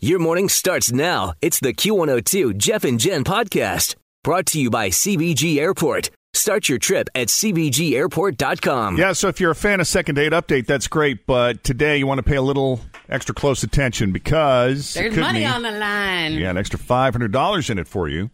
Your 0.00 0.18
morning 0.18 0.48
starts 0.48 0.92
now. 0.92 1.34
It's 1.40 1.60
the 1.60 1.72
Q102 1.72 2.56
Jeff 2.58 2.84
and 2.84 2.98
Jen 3.00 3.24
podcast 3.24 3.94
brought 4.22 4.44
to 4.46 4.60
you 4.60 4.68
by 4.68 4.88
CVG 4.90 5.58
Airport. 5.58 6.10
Start 6.34 6.68
your 6.68 6.78
trip 6.78 7.08
at 7.14 7.28
CVGAirport.com. 7.28 8.96
Yeah, 8.96 9.12
so 9.12 9.28
if 9.28 9.40
you're 9.40 9.52
a 9.52 9.54
fan 9.54 9.78
of 9.80 9.86
Second 9.86 10.16
Date 10.16 10.32
Update, 10.32 10.66
that's 10.66 10.88
great. 10.88 11.26
But 11.26 11.62
today 11.62 11.96
you 11.96 12.06
want 12.08 12.18
to 12.18 12.22
pay 12.24 12.34
a 12.36 12.42
little 12.42 12.80
extra 13.08 13.34
close 13.34 13.62
attention 13.62 14.10
because 14.10 14.96
it 14.96 15.00
There's 15.00 15.14
could 15.14 15.20
money 15.20 15.40
mean- 15.40 15.48
on 15.48 15.62
the 15.62 15.70
line. 15.70 16.32
Yeah, 16.34 16.50
an 16.50 16.58
extra 16.58 16.78
$500 16.78 17.70
in 17.70 17.78
it 17.78 17.86
for 17.86 18.08
you. 18.08 18.30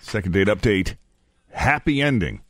Second 0.00 0.32
Date 0.32 0.48
Update, 0.48 0.96
happy 1.50 2.00
ending. 2.00 2.40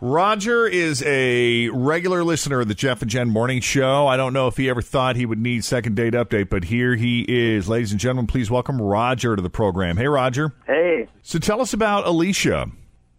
Roger 0.00 0.64
is 0.66 1.02
a 1.04 1.68
regular 1.70 2.22
listener 2.22 2.60
of 2.60 2.68
the 2.68 2.74
Jeff 2.74 3.02
and 3.02 3.10
Jen 3.10 3.28
Morning 3.30 3.60
Show. 3.60 4.06
I 4.06 4.16
don't 4.16 4.32
know 4.32 4.46
if 4.46 4.56
he 4.56 4.68
ever 4.70 4.80
thought 4.80 5.16
he 5.16 5.26
would 5.26 5.40
need 5.40 5.64
Second 5.64 5.96
Date 5.96 6.12
Update, 6.14 6.48
but 6.48 6.64
here 6.64 6.94
he 6.94 7.24
is. 7.28 7.68
Ladies 7.68 7.90
and 7.90 7.98
gentlemen, 7.98 8.28
please 8.28 8.48
welcome 8.48 8.80
Roger 8.80 9.34
to 9.34 9.42
the 9.42 9.50
program. 9.50 9.96
Hey, 9.96 10.06
Roger. 10.06 10.54
Hey, 10.68 11.08
So 11.22 11.40
tell 11.40 11.60
us 11.60 11.72
about 11.72 12.06
Alicia. 12.06 12.70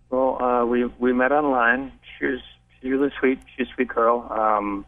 well, 0.09 0.41
uh, 0.41 0.65
we 0.65 0.85
we 0.99 1.11
met 1.11 1.33
online. 1.33 1.91
She 2.17 2.27
was 2.27 2.39
she's 2.81 2.91
really 2.91 3.11
sweet. 3.19 3.39
She's 3.57 3.67
a 3.67 3.73
sweet 3.75 3.89
girl. 3.89 4.25
Um, 4.31 4.85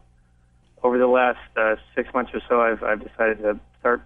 over 0.82 0.96
the 0.96 1.06
last 1.06 1.38
uh, 1.58 1.76
six 1.94 2.08
months 2.14 2.30
or 2.32 2.40
so, 2.48 2.62
I've 2.62 2.82
I've 2.82 3.06
decided 3.06 3.38
to 3.42 3.60
start, 3.80 4.02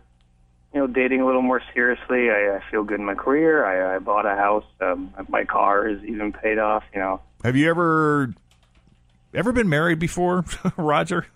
you 0.75 0.81
know, 0.81 0.89
dating 0.89 1.20
a 1.20 1.27
little 1.27 1.41
more 1.42 1.62
seriously. 1.73 2.31
I, 2.31 2.57
I 2.57 2.61
feel 2.69 2.83
good 2.83 2.98
in 2.98 3.07
my 3.07 3.14
career. 3.14 3.64
I, 3.64 3.95
I 3.95 3.98
bought 4.01 4.27
a 4.27 4.34
house. 4.34 4.64
Um, 4.81 5.14
my 5.29 5.45
car 5.45 5.87
is 5.89 6.03
even 6.03 6.33
paid 6.33 6.59
off. 6.59 6.83
You 6.92 6.98
know, 7.01 7.20
Have 7.47 7.55
you 7.55 7.70
ever 7.70 8.34
ever 9.33 9.52
been 9.52 9.69
married 9.69 10.00
before, 10.00 10.44
Roger? 10.77 11.27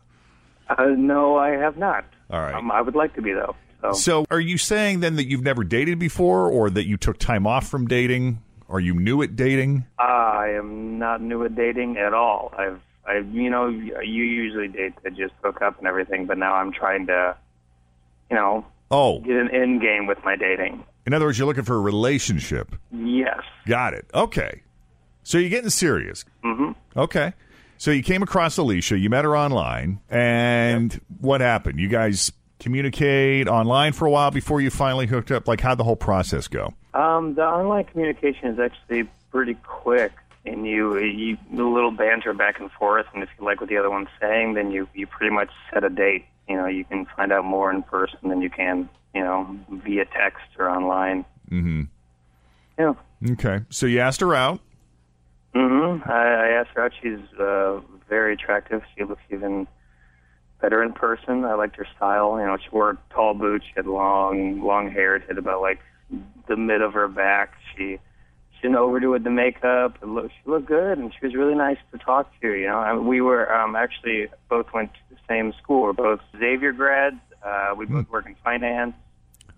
uh, 0.68 0.86
no, 0.96 1.36
I 1.36 1.50
have 1.50 1.76
not. 1.76 2.04
All 2.30 2.40
right. 2.40 2.52
Um, 2.54 2.72
I 2.72 2.80
would 2.80 2.96
like 2.96 3.14
to 3.14 3.22
be 3.22 3.32
though. 3.32 3.54
So, 3.80 3.92
So, 3.92 4.24
are 4.28 4.40
you 4.40 4.58
saying 4.58 4.98
then 5.00 5.14
that 5.16 5.28
you've 5.28 5.44
never 5.44 5.62
dated 5.62 6.00
before, 6.00 6.48
or 6.50 6.68
that 6.70 6.86
you 6.88 6.96
took 6.96 7.16
time 7.18 7.46
off 7.46 7.68
from 7.68 7.86
dating, 7.86 8.42
Are 8.68 8.80
you 8.80 8.94
new 8.94 9.22
at 9.22 9.36
dating? 9.36 9.84
I 10.00 10.48
am 10.58 10.98
not 10.98 11.22
new 11.22 11.44
at 11.44 11.54
dating 11.54 11.96
at 11.96 12.12
all. 12.12 12.52
I've 12.58 12.80
I 13.06 13.18
you 13.30 13.48
know 13.48 13.68
you 13.68 14.24
usually 14.24 14.66
date 14.66 14.94
to 15.04 15.10
just 15.12 15.34
hook 15.44 15.62
up 15.62 15.78
and 15.78 15.86
everything, 15.86 16.26
but 16.26 16.38
now 16.38 16.54
I'm 16.54 16.72
trying 16.72 17.06
to, 17.06 17.36
you 18.30 18.36
know, 18.36 18.66
Oh, 18.90 19.20
get 19.20 19.36
an 19.36 19.48
end 19.54 19.80
game 19.80 20.08
with 20.08 20.18
my 20.24 20.34
dating. 20.34 20.82
in 21.06 21.14
other 21.14 21.26
words, 21.26 21.38
you're 21.38 21.46
looking 21.46 21.62
for 21.62 21.76
a 21.76 21.80
relationship. 21.80 22.74
Yes. 22.90 23.38
Got 23.66 23.94
it. 23.94 24.10
Okay. 24.12 24.62
So 25.22 25.38
you're 25.38 25.50
getting 25.50 25.70
serious. 25.70 26.24
Mm-hmm. 26.44 26.72
Okay. 26.98 27.34
So 27.78 27.90
you 27.90 28.02
came 28.02 28.22
across 28.22 28.58
Alicia, 28.58 28.98
you 28.98 29.08
met 29.08 29.24
her 29.24 29.34
online, 29.34 30.00
and 30.10 31.00
what 31.20 31.40
happened? 31.40 31.80
You 31.80 31.88
guys 31.88 32.30
communicate 32.58 33.48
online 33.48 33.94
for 33.94 34.04
a 34.06 34.10
while 34.10 34.30
before 34.30 34.60
you 34.60 34.68
finally 34.68 35.06
hooked 35.06 35.30
up. 35.30 35.48
Like, 35.48 35.62
how'd 35.62 35.78
the 35.78 35.84
whole 35.84 35.96
process 35.96 36.46
go? 36.46 36.74
Um, 36.92 37.34
the 37.34 37.42
online 37.42 37.84
communication 37.84 38.48
is 38.48 38.58
actually 38.58 39.08
pretty 39.30 39.54
quick, 39.54 40.12
and 40.44 40.66
you 40.66 40.98
you 40.98 41.38
a 41.52 41.62
little 41.62 41.90
banter 41.90 42.34
back 42.34 42.60
and 42.60 42.70
forth, 42.72 43.06
and 43.14 43.22
if 43.22 43.30
you 43.38 43.46
like 43.46 43.60
what 43.60 43.70
the 43.70 43.78
other 43.78 43.90
one's 43.90 44.08
saying, 44.20 44.54
then 44.54 44.70
you 44.70 44.86
you 44.94 45.06
pretty 45.06 45.34
much 45.34 45.48
set 45.72 45.82
a 45.82 45.88
date. 45.88 46.26
You 46.48 46.56
know, 46.56 46.66
you 46.66 46.84
can 46.84 47.06
find 47.16 47.32
out 47.32 47.44
more 47.44 47.72
in 47.72 47.82
person 47.82 48.28
than 48.28 48.42
you 48.42 48.50
can, 48.50 48.90
you 49.14 49.22
know, 49.22 49.56
via 49.70 50.04
text 50.04 50.42
or 50.58 50.68
online. 50.68 51.24
Mm-hmm. 51.50 51.82
Yeah. 52.78 52.94
Okay. 53.32 53.60
So 53.70 53.86
you 53.86 54.00
asked 54.00 54.20
her 54.20 54.34
out. 54.34 54.60
Mm-hmm. 55.54 56.08
I, 56.08 56.14
I 56.14 56.48
asked 56.60 56.70
her 56.74 56.84
out. 56.84 56.92
She's 57.02 57.18
uh, 57.38 57.80
very 58.08 58.34
attractive. 58.34 58.82
She 58.96 59.04
looks 59.04 59.22
even 59.30 59.66
better 60.60 60.82
in 60.82 60.92
person. 60.92 61.44
I 61.44 61.54
liked 61.54 61.76
her 61.76 61.86
style. 61.96 62.38
You 62.38 62.46
know, 62.46 62.56
she 62.56 62.68
wore 62.70 62.98
tall 63.10 63.34
boots. 63.34 63.64
She 63.66 63.72
had 63.76 63.86
long, 63.86 64.62
long 64.62 64.90
hair. 64.90 65.16
It 65.16 65.24
hit 65.26 65.38
about 65.38 65.60
like 65.60 65.80
the 66.48 66.56
mid 66.56 66.82
of 66.82 66.92
her 66.92 67.08
back. 67.08 67.54
She 67.76 67.98
she 68.60 68.62
didn't 68.62 68.76
overdo 68.76 69.08
it 69.08 69.10
with 69.10 69.24
the 69.24 69.30
makeup. 69.30 69.98
It 70.02 70.06
looked, 70.06 70.32
she 70.32 70.50
looked 70.50 70.66
good, 70.66 70.98
and 70.98 71.12
she 71.18 71.26
was 71.26 71.34
really 71.34 71.54
nice 71.54 71.78
to 71.92 71.98
talk 71.98 72.30
to. 72.42 72.48
You 72.52 72.66
know, 72.66 72.78
I 72.78 72.94
mean, 72.94 73.06
we 73.06 73.20
were 73.20 73.52
um, 73.52 73.74
actually 73.74 74.28
both 74.48 74.66
went 74.74 74.92
to 74.92 75.00
the 75.10 75.16
same 75.28 75.54
school. 75.62 75.82
We're 75.82 75.92
both 75.94 76.20
Xavier 76.38 76.72
grads. 76.72 77.16
Uh, 77.44 77.74
we 77.76 77.86
both 77.86 78.08
work 78.10 78.26
in 78.26 78.36
finance. 78.44 78.94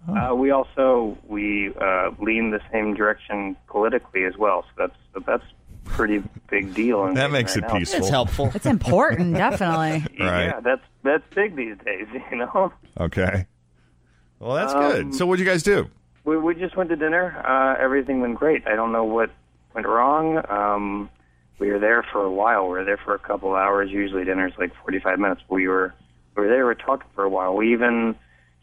Uh, 0.09 0.35
we 0.35 0.51
also 0.51 1.17
we 1.27 1.73
uh, 1.81 2.11
lean 2.21 2.51
the 2.51 2.61
same 2.73 2.95
direction 2.95 3.57
politically 3.69 4.25
as 4.25 4.37
well. 4.37 4.65
So 4.69 4.87
that's 4.87 5.27
that's 5.27 5.45
pretty 5.85 6.23
big 6.51 6.75
deal. 6.75 7.07
in 7.07 7.15
That 7.15 7.31
makes 7.31 7.57
right 7.57 7.65
it 7.65 7.69
now. 7.69 7.79
peaceful. 7.79 7.99
It's 8.01 8.09
helpful. 8.09 8.51
It's 8.55 8.67
important, 8.67 9.35
definitely. 9.37 10.05
Right. 10.25 10.47
Yeah, 10.47 10.61
that's 10.61 10.83
that's 11.03 11.25
big 11.35 11.57
these 11.57 11.77
days. 11.85 12.07
You 12.31 12.39
know, 12.39 12.73
Okay. 12.99 13.47
Well, 14.39 14.55
that's 14.55 14.73
Um, 14.75 14.81
good. 14.91 15.15
So 15.15 15.27
what'd 15.27 15.45
you 15.45 15.51
guys 15.51 15.63
do? 15.63 15.89
we 16.25 16.37
we 16.37 16.55
just 16.55 16.77
went 16.77 16.91
to 16.91 16.97
dinner. 16.97 17.37
Uh, 17.47 17.83
everything 17.83 18.21
went 18.21 18.37
great. 18.37 18.67
I 18.67 18.75
don't 18.77 18.93
know 18.93 19.05
what 19.05 19.31
went 19.75 19.87
wrong. 19.87 20.43
Um, 20.49 21.11
we 21.59 21.71
were 21.71 21.79
there 21.79 22.03
for 22.03 22.23
a 22.25 22.31
while. 22.31 22.65
We 22.65 22.71
were 22.71 22.85
there 22.85 22.97
for 22.97 23.15
a 23.15 23.19
couple 23.19 23.55
hours. 23.55 23.91
Usually 23.91 24.25
dinner's 24.25 24.53
like 24.59 24.73
forty 24.83 24.99
five 25.01 25.19
minutes. 25.19 25.43
We 25.49 25.69
were 25.69 25.95
we 26.37 26.43
were 26.43 26.49
there. 26.49 26.59
We 26.59 26.65
were 26.65 26.75
talking 26.75 27.07
for 27.15 27.25
a 27.25 27.29
while. 27.29 27.55
We 27.57 27.73
even 27.73 28.15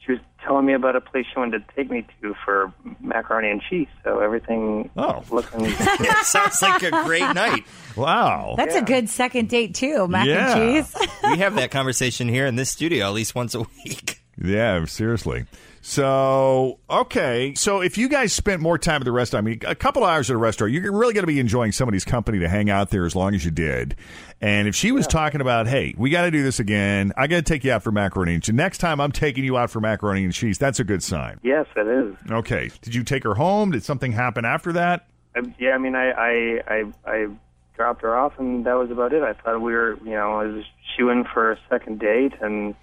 she 0.05 0.13
was 0.13 0.21
telling 0.45 0.65
me 0.65 0.73
about 0.73 0.95
a 0.95 1.01
place 1.01 1.25
she 1.31 1.39
wanted 1.39 1.67
to 1.67 1.75
take 1.75 1.89
me 1.91 2.05
to 2.21 2.35
for 2.45 2.71
macaroni 3.01 3.49
and 3.49 3.61
cheese. 3.61 3.87
So 4.03 4.19
everything 4.19 4.89
Oh. 4.97 5.23
looking 5.31 5.69
Sounds 6.23 6.61
like 6.61 6.81
a 6.83 6.91
great 7.03 7.33
night. 7.33 7.63
Wow. 7.95 8.55
That's 8.57 8.75
a 8.75 8.81
good 8.81 9.09
second 9.09 9.49
date 9.49 9.75
too, 9.75 10.07
mac 10.07 10.25
Yeah. 10.27 10.55
and 10.57 10.85
cheese. 10.87 11.07
We 11.23 11.37
have 11.39 11.55
that 11.55 11.71
conversation 11.71 12.27
here 12.27 12.45
in 12.45 12.55
this 12.55 12.69
studio 12.71 13.07
at 13.07 13.13
least 13.13 13.35
once 13.35 13.53
a 13.55 13.61
week. 13.85 14.21
Yeah, 14.41 14.85
seriously. 14.85 15.45
So, 15.81 16.79
okay. 16.89 17.53
So, 17.55 17.81
if 17.81 17.97
you 17.97 18.09
guys 18.09 18.33
spent 18.33 18.61
more 18.61 18.77
time 18.77 19.01
at 19.01 19.05
the 19.05 19.11
restaurant, 19.11 19.45
I 19.45 19.49
mean, 19.49 19.59
a 19.65 19.75
couple 19.75 20.03
hours 20.03 20.29
at 20.29 20.35
a 20.35 20.37
restaurant, 20.37 20.73
you're 20.73 20.91
really 20.91 21.13
going 21.13 21.23
to 21.23 21.27
be 21.27 21.39
enjoying 21.39 21.71
somebody's 21.71 22.05
company 22.05 22.39
to 22.39 22.49
hang 22.49 22.69
out 22.69 22.89
there 22.89 23.05
as 23.05 23.15
long 23.15 23.33
as 23.33 23.45
you 23.45 23.51
did. 23.51 23.95
And 24.41 24.67
if 24.67 24.75
she 24.75 24.91
was 24.91 25.07
talking 25.07 25.41
about, 25.41 25.67
hey, 25.67 25.93
we 25.97 26.09
got 26.09 26.23
to 26.23 26.31
do 26.31 26.43
this 26.43 26.59
again, 26.59 27.11
I 27.17 27.27
got 27.27 27.37
to 27.37 27.41
take 27.41 27.63
you 27.63 27.71
out 27.71 27.83
for 27.83 27.91
macaroni 27.91 28.35
and 28.35 28.43
cheese. 28.43 28.55
Next 28.55 28.77
time 28.77 29.01
I'm 29.01 29.11
taking 29.11 29.43
you 29.43 29.57
out 29.57 29.69
for 29.69 29.79
macaroni 29.79 30.23
and 30.23 30.33
cheese, 30.33 30.57
that's 30.57 30.79
a 30.79 30.83
good 30.83 31.03
sign. 31.03 31.39
yes, 31.43 31.65
it 31.75 31.87
is. 31.87 32.15
Okay. 32.31 32.69
Did 32.81 32.95
you 32.95 33.03
take 33.03 33.23
her 33.23 33.35
home? 33.35 33.71
Did 33.71 33.83
something 33.83 34.11
happen 34.11 34.45
after 34.45 34.73
that? 34.73 35.07
I, 35.35 35.41
yeah, 35.59 35.71
I 35.71 35.77
mean, 35.77 35.95
I, 35.95 36.11
I, 36.11 36.61
I, 36.67 36.83
I 37.05 37.27
dropped 37.75 38.01
her 38.01 38.17
off, 38.17 38.33
and 38.39 38.65
that 38.65 38.73
was 38.73 38.91
about 38.91 39.13
it. 39.13 39.23
I 39.23 39.33
thought 39.33 39.61
we 39.61 39.73
were, 39.73 39.97
you 40.03 40.11
know, 40.11 40.39
I 40.39 40.45
was 40.45 40.65
shooing 40.97 41.25
for 41.33 41.51
a 41.51 41.59
second 41.69 41.99
date, 41.99 42.33
and 42.41 42.75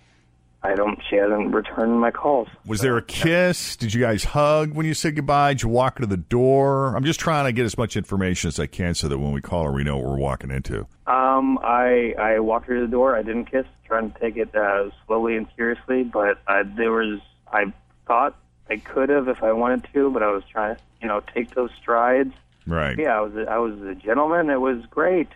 I 0.62 0.74
don't. 0.74 0.98
She 1.08 1.16
hasn't 1.16 1.54
returned 1.54 2.00
my 2.00 2.10
calls. 2.10 2.48
Was 2.66 2.80
there 2.80 2.96
a 2.96 3.02
kiss? 3.02 3.76
Did 3.76 3.94
you 3.94 4.00
guys 4.00 4.24
hug 4.24 4.74
when 4.74 4.84
you 4.84 4.94
said 4.94 5.14
goodbye? 5.14 5.52
Did 5.52 5.62
you 5.62 5.68
walk 5.68 5.98
her 5.98 6.00
to 6.00 6.06
the 6.06 6.16
door? 6.16 6.96
I'm 6.96 7.04
just 7.04 7.20
trying 7.20 7.44
to 7.44 7.52
get 7.52 7.64
as 7.64 7.78
much 7.78 7.96
information 7.96 8.48
as 8.48 8.58
I 8.58 8.66
can 8.66 8.94
so 8.94 9.06
that 9.08 9.18
when 9.18 9.32
we 9.32 9.40
call 9.40 9.64
her, 9.64 9.72
we 9.72 9.84
know 9.84 9.96
what 9.96 10.06
we're 10.06 10.18
walking 10.18 10.50
into. 10.50 10.80
Um, 11.06 11.58
I, 11.62 12.14
I 12.18 12.40
walked 12.40 12.66
her 12.66 12.74
to 12.74 12.80
the 12.80 12.90
door. 12.90 13.14
I 13.14 13.22
didn't 13.22 13.44
kiss, 13.44 13.66
trying 13.84 14.10
to 14.10 14.18
take 14.18 14.36
it 14.36 14.54
uh, 14.56 14.90
slowly 15.06 15.36
and 15.36 15.46
seriously, 15.56 16.02
but 16.04 16.38
uh, 16.48 16.64
there 16.76 16.90
was. 16.90 17.20
I 17.52 17.72
thought 18.06 18.36
I 18.68 18.78
could 18.78 19.08
have 19.08 19.28
if 19.28 19.42
I 19.44 19.52
wanted 19.52 19.86
to, 19.94 20.10
but 20.10 20.22
I 20.24 20.32
was 20.32 20.42
trying 20.50 20.74
to, 20.74 20.82
you 21.00 21.06
know, 21.06 21.20
take 21.32 21.54
those 21.54 21.70
strides. 21.80 22.34
Right. 22.66 22.98
Yeah, 22.98 23.18
I 23.18 23.20
was. 23.20 23.36
A, 23.36 23.48
I 23.48 23.58
was 23.58 23.80
a 23.82 23.94
gentleman. 23.94 24.50
It 24.50 24.60
was 24.60 24.84
great. 24.90 25.28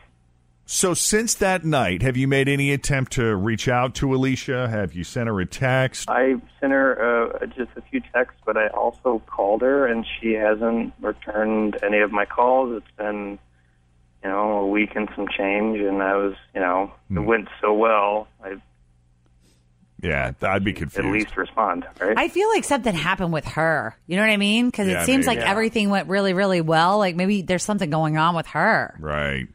So 0.73 0.95
since 0.95 1.35
that 1.35 1.65
night, 1.65 2.01
have 2.03 2.17
you 2.17 2.29
made 2.29 2.49
any 2.49 2.71
attempt 2.73 3.11
to 3.15 3.35
reach 3.35 3.67
out 3.67 3.93
to 3.97 4.15
Alicia? 4.15 4.69
Have 4.69 4.93
you 4.95 5.03
sent 5.03 5.27
her 5.27 5.41
a 5.41 5.45
text? 5.45 6.09
I 6.09 6.35
sent 6.61 6.71
her 6.73 7.33
uh, 7.43 7.47
just 7.47 7.71
a 7.77 7.81
few 7.91 8.01
texts, 8.15 8.41
but 8.47 8.57
I 8.57 8.69
also 8.69 9.21
called 9.27 9.63
her, 9.63 9.85
and 9.89 10.07
she 10.21 10.35
hasn't 10.35 10.93
returned 11.01 11.77
any 11.83 11.99
of 11.99 12.13
my 12.13 12.25
calls. 12.25 12.73
It's 12.77 12.97
been, 12.97 13.41
you 14.23 14.31
know, 14.31 14.59
a 14.59 14.67
week 14.69 14.91
and 14.95 15.09
some 15.17 15.27
change, 15.37 15.81
and 15.81 16.01
I 16.05 16.15
was, 16.15 16.35
you 16.55 16.61
know, 16.61 16.93
Hmm. 17.09 17.19
it 17.19 17.23
went 17.23 17.49
so 17.61 17.75
well. 17.75 18.29
I 18.41 18.55
Yeah, 20.01 20.31
I'd 20.41 20.63
be 20.63 20.73
confused. 20.73 21.05
at 21.05 21.13
least 21.13 21.37
respond, 21.37 21.85
right? 22.01 22.17
I 22.17 22.29
feel 22.29 22.49
like 22.49 22.63
something 22.63 22.95
happened 22.95 23.33
with 23.33 23.45
her. 23.45 23.97
You 24.07 24.15
know 24.15 24.23
what 24.23 24.31
I 24.31 24.37
mean? 24.37 24.67
Because 24.71 24.87
Yeah, 24.87 25.03
it 25.03 25.07
seems 25.07 25.27
maybe. 25.27 25.39
like 25.39 25.45
Yeah. 25.45 25.51
everything 25.51 25.91
went 25.91 26.09
really, 26.09 26.33
really 26.33 26.61
well. 26.61 26.99
Like 26.99 27.17
maybe 27.17 27.43
there's 27.43 27.65
something 27.65 27.91
going 27.91 28.17
on 28.17 28.37
with 28.37 28.47
her. 28.47 28.95
Right. 29.01 29.49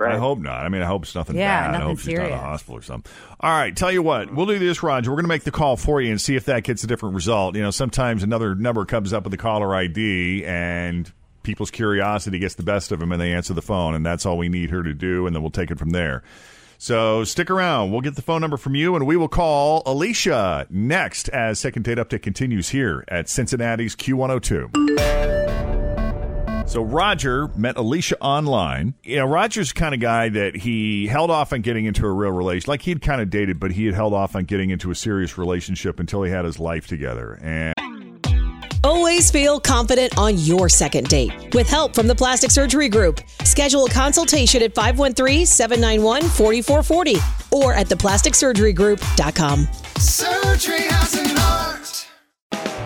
Right. 0.00 0.14
I 0.14 0.18
hope 0.18 0.38
not. 0.38 0.64
I 0.64 0.68
mean, 0.68 0.82
I 0.82 0.86
hope 0.86 1.02
it's 1.04 1.14
nothing 1.14 1.36
Yeah, 1.36 1.60
bad. 1.62 1.68
I 1.68 1.72
nothing 1.72 1.86
hope 1.88 1.98
she's 1.98 2.06
not 2.08 2.12
in 2.12 2.16
serious. 2.22 2.34
a 2.34 2.38
hospital 2.42 2.78
or 2.78 2.82
something. 2.82 3.12
All 3.40 3.50
right, 3.52 3.76
tell 3.76 3.92
you 3.92 4.02
what, 4.02 4.34
we'll 4.34 4.46
do 4.46 4.58
this, 4.58 4.82
Roger. 4.82 5.10
We're 5.10 5.16
going 5.16 5.24
to 5.24 5.28
make 5.28 5.44
the 5.44 5.50
call 5.50 5.76
for 5.76 6.00
you 6.00 6.10
and 6.10 6.20
see 6.20 6.36
if 6.36 6.46
that 6.46 6.64
gets 6.64 6.82
a 6.84 6.86
different 6.86 7.14
result. 7.14 7.54
You 7.56 7.62
know, 7.62 7.70
sometimes 7.70 8.22
another 8.22 8.54
number 8.54 8.84
comes 8.84 9.12
up 9.12 9.24
with 9.24 9.30
the 9.30 9.36
caller 9.36 9.74
ID 9.74 10.44
and 10.44 11.12
people's 11.42 11.70
curiosity 11.70 12.38
gets 12.38 12.54
the 12.56 12.62
best 12.62 12.92
of 12.92 12.98
them 13.00 13.12
and 13.12 13.20
they 13.20 13.32
answer 13.32 13.54
the 13.54 13.62
phone, 13.62 13.94
and 13.94 14.04
that's 14.04 14.26
all 14.26 14.36
we 14.38 14.48
need 14.48 14.70
her 14.70 14.82
to 14.82 14.92
do, 14.94 15.26
and 15.26 15.34
then 15.34 15.42
we'll 15.42 15.50
take 15.50 15.70
it 15.70 15.78
from 15.78 15.90
there. 15.90 16.22
So 16.82 17.24
stick 17.24 17.50
around. 17.50 17.90
We'll 17.90 18.00
get 18.00 18.16
the 18.16 18.22
phone 18.22 18.40
number 18.40 18.56
from 18.56 18.74
you, 18.74 18.96
and 18.96 19.06
we 19.06 19.14
will 19.18 19.28
call 19.28 19.82
Alicia 19.84 20.66
next 20.70 21.28
as 21.28 21.58
Second 21.60 21.82
Date 21.84 21.98
Update 21.98 22.22
continues 22.22 22.70
here 22.70 23.04
at 23.08 23.28
Cincinnati's 23.28 23.94
Q102. 23.96 25.39
So 26.70 26.82
Roger 26.82 27.48
met 27.56 27.76
Alicia 27.76 28.18
online. 28.20 28.94
You 29.02 29.16
know, 29.16 29.26
Roger's 29.26 29.72
the 29.72 29.80
kind 29.80 29.92
of 29.92 29.98
guy 29.98 30.28
that 30.28 30.54
he 30.54 31.08
held 31.08 31.28
off 31.28 31.52
on 31.52 31.62
getting 31.62 31.84
into 31.84 32.06
a 32.06 32.12
real 32.12 32.30
relation. 32.30 32.70
Like 32.70 32.82
he'd 32.82 33.02
kind 33.02 33.20
of 33.20 33.28
dated, 33.28 33.58
but 33.58 33.72
he 33.72 33.86
had 33.86 33.96
held 33.96 34.14
off 34.14 34.36
on 34.36 34.44
getting 34.44 34.70
into 34.70 34.92
a 34.92 34.94
serious 34.94 35.36
relationship 35.36 35.98
until 35.98 36.22
he 36.22 36.30
had 36.30 36.44
his 36.44 36.60
life 36.60 36.86
together. 36.86 37.40
And 37.42 37.74
Always 38.84 39.32
feel 39.32 39.58
confident 39.58 40.16
on 40.16 40.38
your 40.38 40.68
second 40.68 41.08
date. 41.08 41.32
With 41.54 41.68
help 41.68 41.92
from 41.92 42.06
the 42.06 42.14
Plastic 42.14 42.52
Surgery 42.52 42.88
Group, 42.88 43.20
schedule 43.42 43.86
a 43.86 43.90
consultation 43.90 44.62
at 44.62 44.72
513-791-4440 44.76 47.52
or 47.52 47.74
at 47.74 47.88
theplasticsurgerygroup.com. 47.88 49.66
Surgery 49.98 50.82
has 50.82 51.14
an 51.14 51.36
art. 51.36 51.69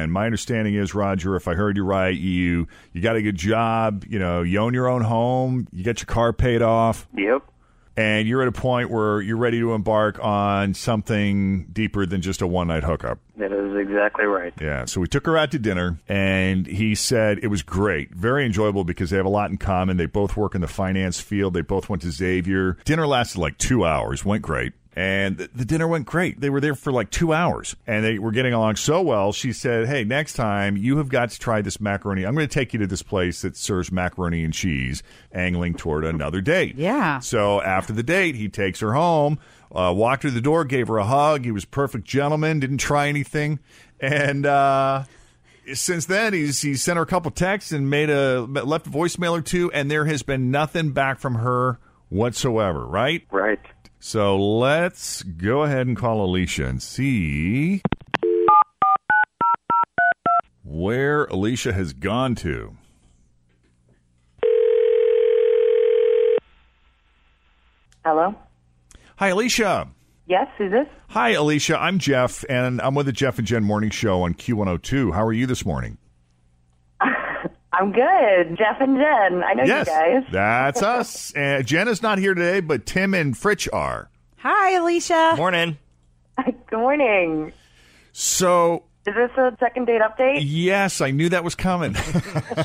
And 0.00 0.12
my 0.12 0.26
understanding 0.26 0.74
is, 0.74 0.94
Roger, 0.94 1.36
if 1.36 1.46
I 1.48 1.54
heard 1.54 1.76
you 1.76 1.84
right, 1.84 2.16
you 2.16 2.66
you 2.92 3.00
got 3.00 3.16
a 3.16 3.22
good 3.22 3.36
job. 3.36 4.04
You 4.08 4.18
know, 4.18 4.42
you 4.42 4.58
own 4.58 4.74
your 4.74 4.88
own 4.88 5.02
home. 5.02 5.66
You 5.72 5.84
got 5.84 6.00
your 6.00 6.06
car 6.06 6.32
paid 6.32 6.62
off. 6.62 7.08
Yep. 7.16 7.42
and 7.96 8.26
you're 8.28 8.40
at 8.40 8.48
a 8.48 8.52
point 8.52 8.90
where 8.90 9.20
you're 9.20 9.36
ready 9.36 9.58
to 9.60 9.74
embark 9.74 10.18
on 10.24 10.72
something 10.74 11.66
deeper 11.72 12.06
than 12.06 12.22
just 12.22 12.40
a 12.40 12.46
one 12.46 12.68
night 12.68 12.84
hookup. 12.84 13.18
That 13.36 13.52
is 13.52 13.76
exactly 13.76 14.24
right. 14.26 14.52
Yeah, 14.60 14.84
so 14.86 15.00
we 15.00 15.06
took 15.08 15.26
her 15.26 15.36
out 15.36 15.50
to 15.50 15.58
dinner, 15.58 15.98
and 16.08 16.66
he 16.66 16.94
said 16.94 17.38
it 17.42 17.48
was 17.48 17.62
great, 17.62 18.10
very 18.14 18.44
enjoyable 18.46 18.84
because 18.84 19.10
they 19.10 19.16
have 19.16 19.26
a 19.26 19.30
lot 19.30 19.50
in 19.50 19.56
common. 19.58 19.96
They 19.96 20.06
both 20.06 20.36
work 20.36 20.54
in 20.54 20.60
the 20.60 20.68
finance 20.68 21.20
field. 21.20 21.54
They 21.54 21.62
both 21.62 21.88
went 21.88 22.02
to 22.02 22.10
Xavier. 22.10 22.78
Dinner 22.84 23.06
lasted 23.06 23.38
like 23.40 23.58
two 23.58 23.84
hours, 23.84 24.24
went 24.24 24.42
great. 24.42 24.72
And 24.96 25.38
the, 25.38 25.48
the 25.54 25.64
dinner 25.64 25.86
went 25.86 26.06
great. 26.06 26.40
They 26.40 26.50
were 26.50 26.60
there 26.60 26.74
for 26.74 26.90
like 26.90 27.10
two 27.10 27.32
hours 27.32 27.76
and 27.86 28.04
they 28.04 28.18
were 28.18 28.32
getting 28.32 28.52
along 28.52 28.76
so 28.76 29.00
well. 29.00 29.32
She 29.32 29.52
said, 29.52 29.86
Hey, 29.86 30.02
next 30.02 30.32
time 30.34 30.76
you 30.76 30.96
have 30.96 31.08
got 31.08 31.30
to 31.30 31.38
try 31.38 31.62
this 31.62 31.80
macaroni. 31.80 32.24
I'm 32.24 32.34
going 32.34 32.48
to 32.48 32.52
take 32.52 32.72
you 32.72 32.80
to 32.80 32.86
this 32.86 33.02
place 33.02 33.42
that 33.42 33.56
serves 33.56 33.92
macaroni 33.92 34.42
and 34.42 34.52
cheese, 34.52 35.02
angling 35.32 35.74
toward 35.74 36.04
another 36.04 36.40
date. 36.40 36.74
Yeah. 36.76 37.20
So 37.20 37.60
after 37.62 37.92
the 37.92 38.02
date, 38.02 38.34
he 38.34 38.48
takes 38.48 38.80
her 38.80 38.92
home, 38.92 39.38
uh, 39.72 39.92
walked 39.96 40.24
her 40.24 40.28
to 40.28 40.34
the 40.34 40.40
door, 40.40 40.64
gave 40.64 40.88
her 40.88 40.98
a 40.98 41.04
hug. 41.04 41.44
He 41.44 41.52
was 41.52 41.64
perfect 41.64 42.04
gentleman, 42.04 42.58
didn't 42.58 42.78
try 42.78 43.08
anything. 43.08 43.60
And, 44.00 44.44
uh, 44.44 45.04
since 45.74 46.06
then, 46.06 46.32
he's 46.32 46.62
he 46.62 46.74
sent 46.74 46.96
her 46.96 47.02
a 47.02 47.06
couple 47.06 47.30
texts 47.30 47.70
and 47.70 47.88
made 47.88 48.10
a 48.10 48.40
left 48.40 48.88
a 48.88 48.90
voicemail 48.90 49.38
or 49.38 49.42
two, 49.42 49.70
and 49.72 49.88
there 49.90 50.04
has 50.04 50.22
been 50.22 50.50
nothing 50.50 50.90
back 50.90 51.20
from 51.20 51.36
her 51.36 51.78
whatsoever. 52.08 52.84
Right? 52.84 53.24
Right. 53.30 53.60
So 54.02 54.38
let's 54.38 55.22
go 55.22 55.62
ahead 55.62 55.86
and 55.86 55.94
call 55.94 56.24
Alicia 56.24 56.66
and 56.66 56.82
see 56.82 57.82
where 60.64 61.26
Alicia 61.26 61.74
has 61.74 61.92
gone 61.92 62.34
to. 62.36 62.78
Hello? 68.02 68.34
Hi, 69.16 69.28
Alicia. 69.28 69.88
Yes, 70.26 70.46
who's 70.56 70.72
this? 70.72 70.86
Hi, 71.10 71.32
Alicia. 71.32 71.78
I'm 71.78 71.98
Jeff, 71.98 72.42
and 72.48 72.80
I'm 72.80 72.94
with 72.94 73.04
the 73.04 73.12
Jeff 73.12 73.36
and 73.36 73.46
Jen 73.46 73.64
Morning 73.64 73.90
Show 73.90 74.22
on 74.22 74.32
Q102. 74.32 75.12
How 75.12 75.26
are 75.26 75.32
you 75.32 75.44
this 75.44 75.66
morning? 75.66 75.98
I'm 77.80 77.92
good. 77.92 78.58
Jeff 78.58 78.76
and 78.80 78.96
Jen. 78.98 79.42
I 79.42 79.54
know 79.54 79.64
yes, 79.64 79.86
you 79.86 79.92
guys. 79.92 80.24
that's 80.30 80.82
us. 80.82 81.34
Uh, 81.34 81.62
Jen 81.64 81.88
is 81.88 82.02
not 82.02 82.18
here 82.18 82.34
today, 82.34 82.60
but 82.60 82.84
Tim 82.84 83.14
and 83.14 83.34
Fritch 83.34 83.68
are. 83.72 84.10
Hi, 84.36 84.76
Alicia. 84.76 85.32
Morning. 85.38 85.78
Good 86.44 86.76
morning. 86.78 87.54
So, 88.12 88.84
Is 89.06 89.14
this 89.14 89.30
a 89.38 89.56
second 89.58 89.86
date 89.86 90.02
update? 90.02 90.40
yes, 90.42 91.00
I 91.00 91.10
knew 91.10 91.30
that 91.30 91.42
was 91.42 91.54
coming. 91.54 91.94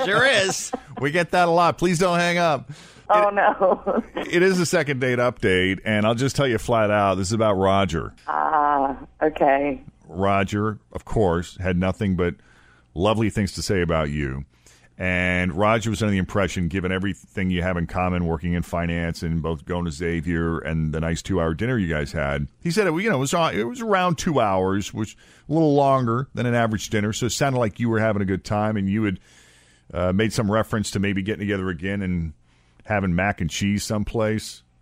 Sure 0.06 0.26
is. 0.26 0.72
we 1.00 1.12
get 1.12 1.32
that 1.32 1.48
a 1.48 1.52
lot. 1.52 1.78
Please 1.78 1.98
don't 1.98 2.20
hang 2.20 2.38
up. 2.38 2.70
Oh, 3.10 3.30
no. 3.30 4.04
It 4.16 4.44
is 4.44 4.60
a 4.60 4.66
second 4.66 5.00
date 5.00 5.20
update, 5.20 5.80
and 5.86 6.06
I'll 6.06 6.16
just 6.16 6.36
tell 6.36 6.48
you 6.48 6.58
flat 6.58 6.92
out 6.92 7.16
this 7.16 7.28
is 7.28 7.34
about 7.34 7.54
Roger. 7.54 8.14
Ah, 8.28 8.98
okay. 9.24 9.82
Roger, 10.08 10.80
of 10.92 11.06
course, 11.06 11.58
had 11.58 11.78
nothing 11.78 12.16
but 12.18 12.36
lovely 12.94 13.30
things 13.30 13.54
to 13.54 13.62
say 13.62 13.82
about 13.82 14.10
you. 14.10 14.44
And 14.98 15.52
Roger 15.54 15.90
was 15.90 16.02
under 16.02 16.12
the 16.14 16.18
impression, 16.18 16.70
given 16.70 16.92
everything 16.92 17.50
you 17.50 17.62
have 17.62 17.76
in 17.76 17.86
common, 17.86 18.26
working 18.26 18.54
in 18.54 18.64
finance 18.64 19.24
and 19.24 19.42
both 19.42 19.66
going 19.66 19.84
to 19.86 19.92
Xavier 19.92 20.60
and 20.60 20.94
the 20.94 21.02
nice 21.02 21.22
two-hour 21.22 21.54
dinner 21.54 21.78
you 21.78 21.90
guys 21.90 22.14
had, 22.14 22.48
he 22.62 22.72
said 22.72 22.88
it. 22.88 22.94
You 22.94 23.10
know, 23.10 23.18
it 23.18 23.20
was 23.20 23.34
it 23.34 23.68
was 23.68 23.82
around 23.82 24.18
two 24.18 24.40
hours, 24.40 24.94
which 24.94 25.18
a 25.50 25.54
little 25.54 25.74
longer 25.76 26.30
than 26.34 26.46
an 26.46 26.56
average 26.56 26.90
dinner. 26.90 27.12
So 27.12 27.26
it 27.26 27.32
sounded 27.32 27.60
like 27.60 27.80
you 27.80 27.90
were 27.90 28.00
having 28.00 28.22
a 28.22 28.26
good 28.26 28.46
time, 28.46 28.78
and 28.78 28.90
you 28.90 29.04
had 29.04 29.20
uh, 29.94 30.14
made 30.14 30.32
some 30.32 30.50
reference 30.50 30.92
to 30.92 31.00
maybe 31.00 31.22
getting 31.22 31.42
together 31.42 31.68
again 31.70 32.02
and 32.02 32.32
having 32.86 33.14
mac 33.16 33.42
and 33.42 33.50
cheese 33.50 33.84
someplace. 33.84 34.64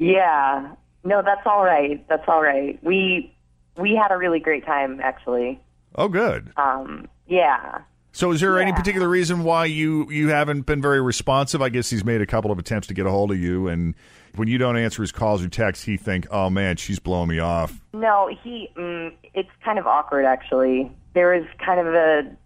Yeah. 0.00 0.74
No, 1.04 1.22
that's 1.22 1.46
all 1.46 1.62
right. 1.62 2.04
That's 2.08 2.24
all 2.26 2.42
right. 2.42 2.82
We 2.82 3.36
we 3.76 3.94
had 3.94 4.10
a 4.10 4.16
really 4.16 4.40
great 4.40 4.64
time 4.64 4.98
actually. 5.00 5.60
Oh, 5.94 6.08
good. 6.08 6.52
Um, 6.56 7.06
yeah. 7.26 7.80
So, 8.12 8.32
is 8.32 8.40
there 8.40 8.58
any 8.60 8.72
particular 8.72 9.08
reason 9.08 9.44
why 9.44 9.66
you 9.66 10.10
you 10.10 10.28
haven't 10.28 10.62
been 10.66 10.82
very 10.82 11.00
responsive? 11.00 11.62
I 11.62 11.68
guess 11.68 11.90
he's 11.90 12.04
made 12.04 12.20
a 12.20 12.26
couple 12.26 12.50
of 12.50 12.58
attempts 12.58 12.88
to 12.88 12.94
get 12.94 13.06
a 13.06 13.10
hold 13.10 13.30
of 13.30 13.38
you, 13.38 13.68
and 13.68 13.94
when 14.34 14.48
you 14.48 14.58
don't 14.58 14.76
answer 14.76 15.02
his 15.02 15.12
calls 15.12 15.44
or 15.44 15.48
texts, 15.48 15.84
he 15.84 15.96
think, 15.96 16.26
"Oh 16.30 16.50
man, 16.50 16.76
she's 16.76 16.98
blowing 16.98 17.28
me 17.28 17.38
off." 17.38 17.80
No, 17.92 18.28
he. 18.42 18.68
Mm, 18.76 19.12
it's 19.32 19.50
kind 19.64 19.78
of 19.78 19.86
awkward, 19.86 20.24
actually. 20.24 20.90
There 21.14 21.34
was 21.38 21.46
kind 21.64 21.80
of 21.80 21.86
a 21.94 22.36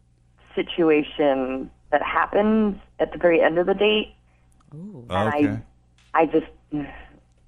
situation 0.55 1.71
that 1.91 2.03
happened 2.03 2.81
at 2.99 3.13
the 3.13 3.19
very 3.19 3.41
end 3.41 3.59
of 3.59 3.67
the 3.67 3.75
date, 3.75 4.15
and 4.73 5.11
Okay. 5.11 5.61
I, 6.15 6.23
I 6.23 6.27
just, 6.27 6.47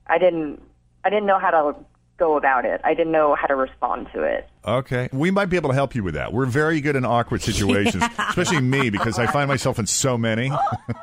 I 0.06 0.18
didn't, 0.18 0.62
I 1.04 1.10
didn't 1.10 1.26
know 1.26 1.38
how 1.38 1.50
to 1.50 1.76
go 2.18 2.36
about 2.36 2.64
it. 2.64 2.80
I 2.84 2.94
didn't 2.94 3.12
know 3.12 3.34
how 3.34 3.46
to 3.46 3.54
respond 3.54 4.08
to 4.14 4.22
it. 4.22 4.48
Okay, 4.66 5.08
we 5.12 5.30
might 5.30 5.46
be 5.46 5.56
able 5.56 5.70
to 5.70 5.74
help 5.74 5.94
you 5.94 6.02
with 6.02 6.14
that. 6.14 6.32
We're 6.32 6.46
very 6.46 6.80
good 6.80 6.96
in 6.96 7.04
awkward 7.04 7.42
situations, 7.42 8.02
especially 8.18 8.60
me 8.60 8.90
because 8.90 9.18
I 9.18 9.26
find 9.26 9.48
myself 9.48 9.78
in 9.78 9.86
so 9.86 10.16
many. 10.16 10.50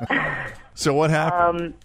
so, 0.73 0.93
what 0.93 1.09
happened? 1.09 1.75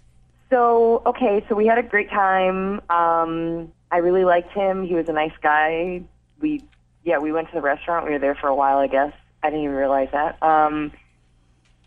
So, 0.50 1.02
okay, 1.04 1.44
so 1.48 1.54
we 1.54 1.66
had 1.66 1.78
a 1.78 1.82
great 1.82 2.08
time. 2.10 2.80
Um, 2.88 3.72
I 3.90 3.98
really 3.98 4.24
liked 4.24 4.52
him. 4.52 4.86
He 4.86 4.94
was 4.94 5.08
a 5.08 5.12
nice 5.12 5.32
guy. 5.42 6.02
We, 6.40 6.64
yeah, 7.04 7.18
we 7.18 7.32
went 7.32 7.48
to 7.48 7.54
the 7.54 7.60
restaurant. 7.60 8.06
We 8.06 8.12
were 8.12 8.18
there 8.18 8.34
for 8.34 8.48
a 8.48 8.54
while, 8.54 8.78
I 8.78 8.86
guess. 8.86 9.12
I 9.42 9.50
didn't 9.50 9.64
even 9.64 9.76
realize 9.76 10.08
that. 10.12 10.42
Um, 10.42 10.92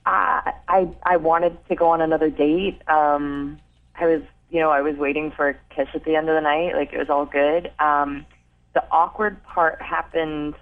I, 0.05 0.53
I, 0.67 0.87
I 1.03 1.17
wanted 1.17 1.57
to 1.69 1.75
go 1.75 1.89
on 1.89 2.01
another 2.01 2.29
date. 2.29 2.81
Um, 2.87 3.59
I 3.95 4.05
was, 4.05 4.21
you 4.51 4.59
know, 4.59 4.69
I 4.69 4.81
was 4.81 4.97
waiting 4.97 5.31
for 5.31 5.49
a 5.49 5.53
kiss 5.73 5.87
at 5.93 6.03
the 6.03 6.15
end 6.15 6.29
of 6.29 6.35
the 6.35 6.41
night. 6.41 6.75
Like 6.75 6.91
it 6.91 6.97
was 6.97 7.09
all 7.09 7.25
good. 7.25 7.71
Um, 7.79 8.25
the 8.73 8.83
awkward 8.91 9.41
part 9.43 9.81
happened 9.81 10.55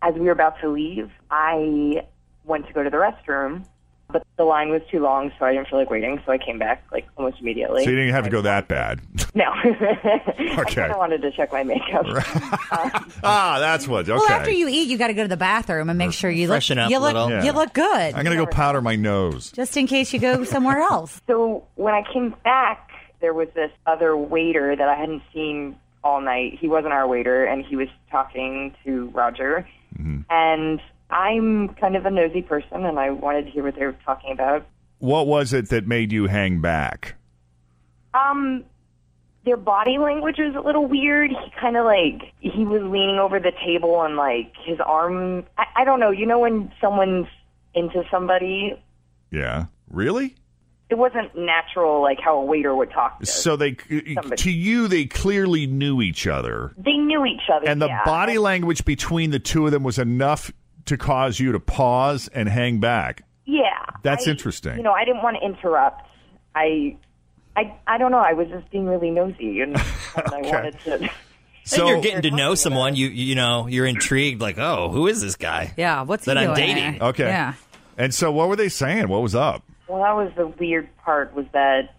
as 0.00 0.14
we 0.14 0.22
were 0.22 0.32
about 0.32 0.58
to 0.62 0.68
leave. 0.68 1.10
I 1.30 2.06
went 2.44 2.66
to 2.66 2.72
go 2.72 2.82
to 2.82 2.90
the 2.90 2.96
restroom, 2.96 3.66
but 4.12 4.26
the 4.36 4.44
line 4.44 4.70
was 4.70 4.82
too 4.90 5.00
long, 5.00 5.32
so 5.38 5.44
I 5.46 5.52
didn't 5.54 5.68
feel 5.68 5.78
like 5.78 5.90
waiting. 5.90 6.20
So 6.26 6.32
I 6.32 6.38
came 6.38 6.58
back 6.58 6.84
like 6.92 7.06
almost 7.16 7.40
immediately. 7.40 7.84
So 7.84 7.90
you 7.90 7.96
didn't 7.96 8.12
have 8.14 8.24
to 8.24 8.30
go 8.30 8.42
that 8.42 8.68
bad. 8.68 9.00
No. 9.34 9.44
I 9.54 10.56
Okay. 10.60 10.74
kind 10.74 10.92
of 10.92 10.98
wanted 10.98 11.22
to 11.22 11.30
check 11.30 11.52
my 11.52 11.62
makeup. 11.64 12.04
Um, 12.72 13.12
ah, 13.24 13.56
that's 13.60 13.86
what. 13.88 14.08
Okay. 14.08 14.12
Well, 14.12 14.28
after 14.30 14.50
you 14.50 14.68
eat, 14.68 14.88
you 14.88 14.98
got 14.98 15.06
to 15.08 15.14
go 15.14 15.22
to 15.22 15.28
the 15.28 15.36
bathroom 15.38 15.88
and 15.90 15.98
make 15.98 16.08
uh, 16.08 16.12
sure 16.12 16.30
you 16.30 16.48
look 16.48 16.62
up 16.70 16.90
you 16.90 16.98
look 16.98 17.14
little. 17.14 17.30
Yeah. 17.30 17.44
you 17.44 17.52
look 17.52 17.72
good. 17.72 18.14
I'm 18.14 18.24
gonna 18.24 18.36
go 18.36 18.46
powder 18.46 18.80
my 18.82 18.96
nose. 18.96 19.50
just 19.52 19.76
in 19.76 19.86
case 19.86 20.12
you 20.12 20.18
go 20.18 20.44
somewhere 20.44 20.80
else. 20.80 21.20
So 21.26 21.66
when 21.76 21.94
I 21.94 22.02
came 22.12 22.34
back, 22.44 22.90
there 23.20 23.32
was 23.34 23.48
this 23.54 23.70
other 23.86 24.16
waiter 24.16 24.74
that 24.76 24.88
I 24.88 24.94
hadn't 24.96 25.22
seen 25.32 25.76
all 26.04 26.20
night. 26.20 26.58
He 26.60 26.68
wasn't 26.68 26.92
our 26.92 27.06
waiter, 27.06 27.44
and 27.44 27.64
he 27.64 27.76
was 27.76 27.88
talking 28.10 28.74
to 28.84 29.08
Roger. 29.14 29.66
Mm-hmm. 29.98 30.20
And 30.30 30.80
I'm 31.12 31.68
kind 31.74 31.94
of 31.96 32.06
a 32.06 32.10
nosy 32.10 32.42
person, 32.42 32.84
and 32.84 32.98
I 32.98 33.10
wanted 33.10 33.44
to 33.46 33.50
hear 33.50 33.62
what 33.62 33.74
they 33.76 33.84
were 33.84 33.96
talking 34.04 34.32
about. 34.32 34.66
What 34.98 35.26
was 35.26 35.52
it 35.52 35.68
that 35.68 35.86
made 35.86 36.10
you 36.12 36.26
hang 36.26 36.60
back? 36.60 37.16
Um, 38.14 38.64
their 39.44 39.56
body 39.56 39.98
language 39.98 40.36
was 40.38 40.54
a 40.56 40.60
little 40.60 40.86
weird. 40.86 41.30
He 41.30 41.52
kind 41.60 41.76
of 41.76 41.84
like 41.84 42.32
he 42.40 42.64
was 42.64 42.82
leaning 42.82 43.18
over 43.18 43.38
the 43.40 43.52
table 43.64 44.02
and 44.02 44.16
like 44.16 44.52
his 44.64 44.78
arm. 44.80 45.44
I, 45.58 45.64
I 45.76 45.84
don't 45.84 46.00
know. 46.00 46.10
You 46.10 46.26
know 46.26 46.38
when 46.38 46.72
someone's 46.80 47.26
into 47.74 48.02
somebody, 48.10 48.80
Yeah. 49.30 49.66
Really? 49.90 50.34
it 50.90 50.98
wasn't 50.98 51.34
natural 51.34 52.02
like 52.02 52.18
how 52.20 52.36
a 52.38 52.44
waiter 52.44 52.74
would 52.76 52.90
talk. 52.90 53.18
To 53.20 53.24
So 53.26 53.56
they, 53.56 53.72
to 53.72 54.50
you, 54.50 54.88
they 54.88 55.06
clearly 55.06 55.66
knew 55.66 56.02
each 56.02 56.26
other, 56.26 56.74
They 56.76 56.92
knew 56.92 57.24
each 57.24 57.48
other, 57.50 57.66
and 57.66 57.80
the 57.80 57.86
yeah. 57.86 58.04
body 58.04 58.36
language 58.36 58.84
between 58.84 59.30
the 59.30 59.38
two 59.38 59.64
of 59.64 59.72
them 59.72 59.84
was 59.84 59.98
enough 59.98 60.52
to 60.86 60.96
cause 60.96 61.38
you 61.40 61.52
to 61.52 61.60
pause 61.60 62.28
and 62.34 62.48
hang 62.48 62.80
back. 62.80 63.24
Yeah, 63.44 63.84
That's 64.02 64.26
I- 64.26 64.30
interesting. 64.30 64.76
You 64.76 64.82
know, 64.82 64.92
I 64.92 65.04
didn't 65.04 65.22
want 65.22 65.36
to 65.40 65.44
interrupt. 65.44 66.06
I, 66.54 66.96
I, 67.56 67.74
I 67.86 67.98
don't 67.98 68.10
know. 68.12 68.18
I 68.18 68.32
was 68.34 68.48
just 68.48 68.70
being 68.70 68.86
really 68.86 69.10
nosy, 69.10 69.60
and, 69.60 69.76
and 70.16 70.34
I 70.34 70.40
wanted 70.42 70.78
to. 70.80 71.10
So 71.64 71.86
you're 71.86 72.00
getting 72.00 72.22
to 72.22 72.32
know 72.32 72.56
someone. 72.56 72.96
You 72.96 73.06
you 73.06 73.36
know 73.36 73.68
you're 73.68 73.86
intrigued. 73.86 74.40
Like, 74.40 74.58
oh, 74.58 74.90
who 74.90 75.06
is 75.06 75.20
this 75.22 75.36
guy? 75.36 75.72
Yeah, 75.76 76.02
what's 76.02 76.24
that 76.24 76.36
he 76.36 76.42
I'm 76.42 76.54
doing 76.54 76.74
dating? 76.74 76.98
there? 76.98 77.08
Okay. 77.10 77.26
Yeah. 77.28 77.54
And 77.96 78.12
so, 78.12 78.32
what 78.32 78.48
were 78.48 78.56
they 78.56 78.68
saying? 78.68 79.06
What 79.06 79.22
was 79.22 79.36
up? 79.36 79.62
Well, 79.86 80.02
that 80.02 80.16
was 80.16 80.32
the 80.36 80.48
weird 80.48 80.88
part 81.04 81.32
was 81.36 81.46
that 81.52 81.94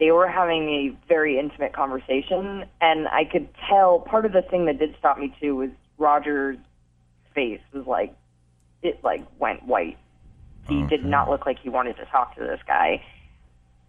they 0.00 0.12
were 0.12 0.26
having 0.28 0.66
a 0.70 0.96
very 1.08 1.38
intimate 1.38 1.74
conversation, 1.74 2.64
and 2.80 3.06
I 3.06 3.24
could 3.30 3.48
tell 3.68 3.98
part 4.00 4.24
of 4.24 4.32
the 4.32 4.40
thing 4.40 4.64
that 4.64 4.78
did 4.78 4.96
stop 4.98 5.18
me 5.18 5.34
too 5.38 5.56
was 5.56 5.70
Roger's 5.98 6.56
face 7.34 7.60
was 7.74 7.86
like 7.86 8.14
it 8.82 9.02
like 9.02 9.22
went 9.38 9.64
white. 9.66 9.98
He 10.68 10.82
did 10.86 11.00
mm-hmm. 11.00 11.10
not 11.10 11.28
look 11.28 11.46
like 11.46 11.58
he 11.58 11.68
wanted 11.68 11.96
to 11.96 12.04
talk 12.06 12.36
to 12.36 12.40
this 12.40 12.60
guy. 12.66 13.02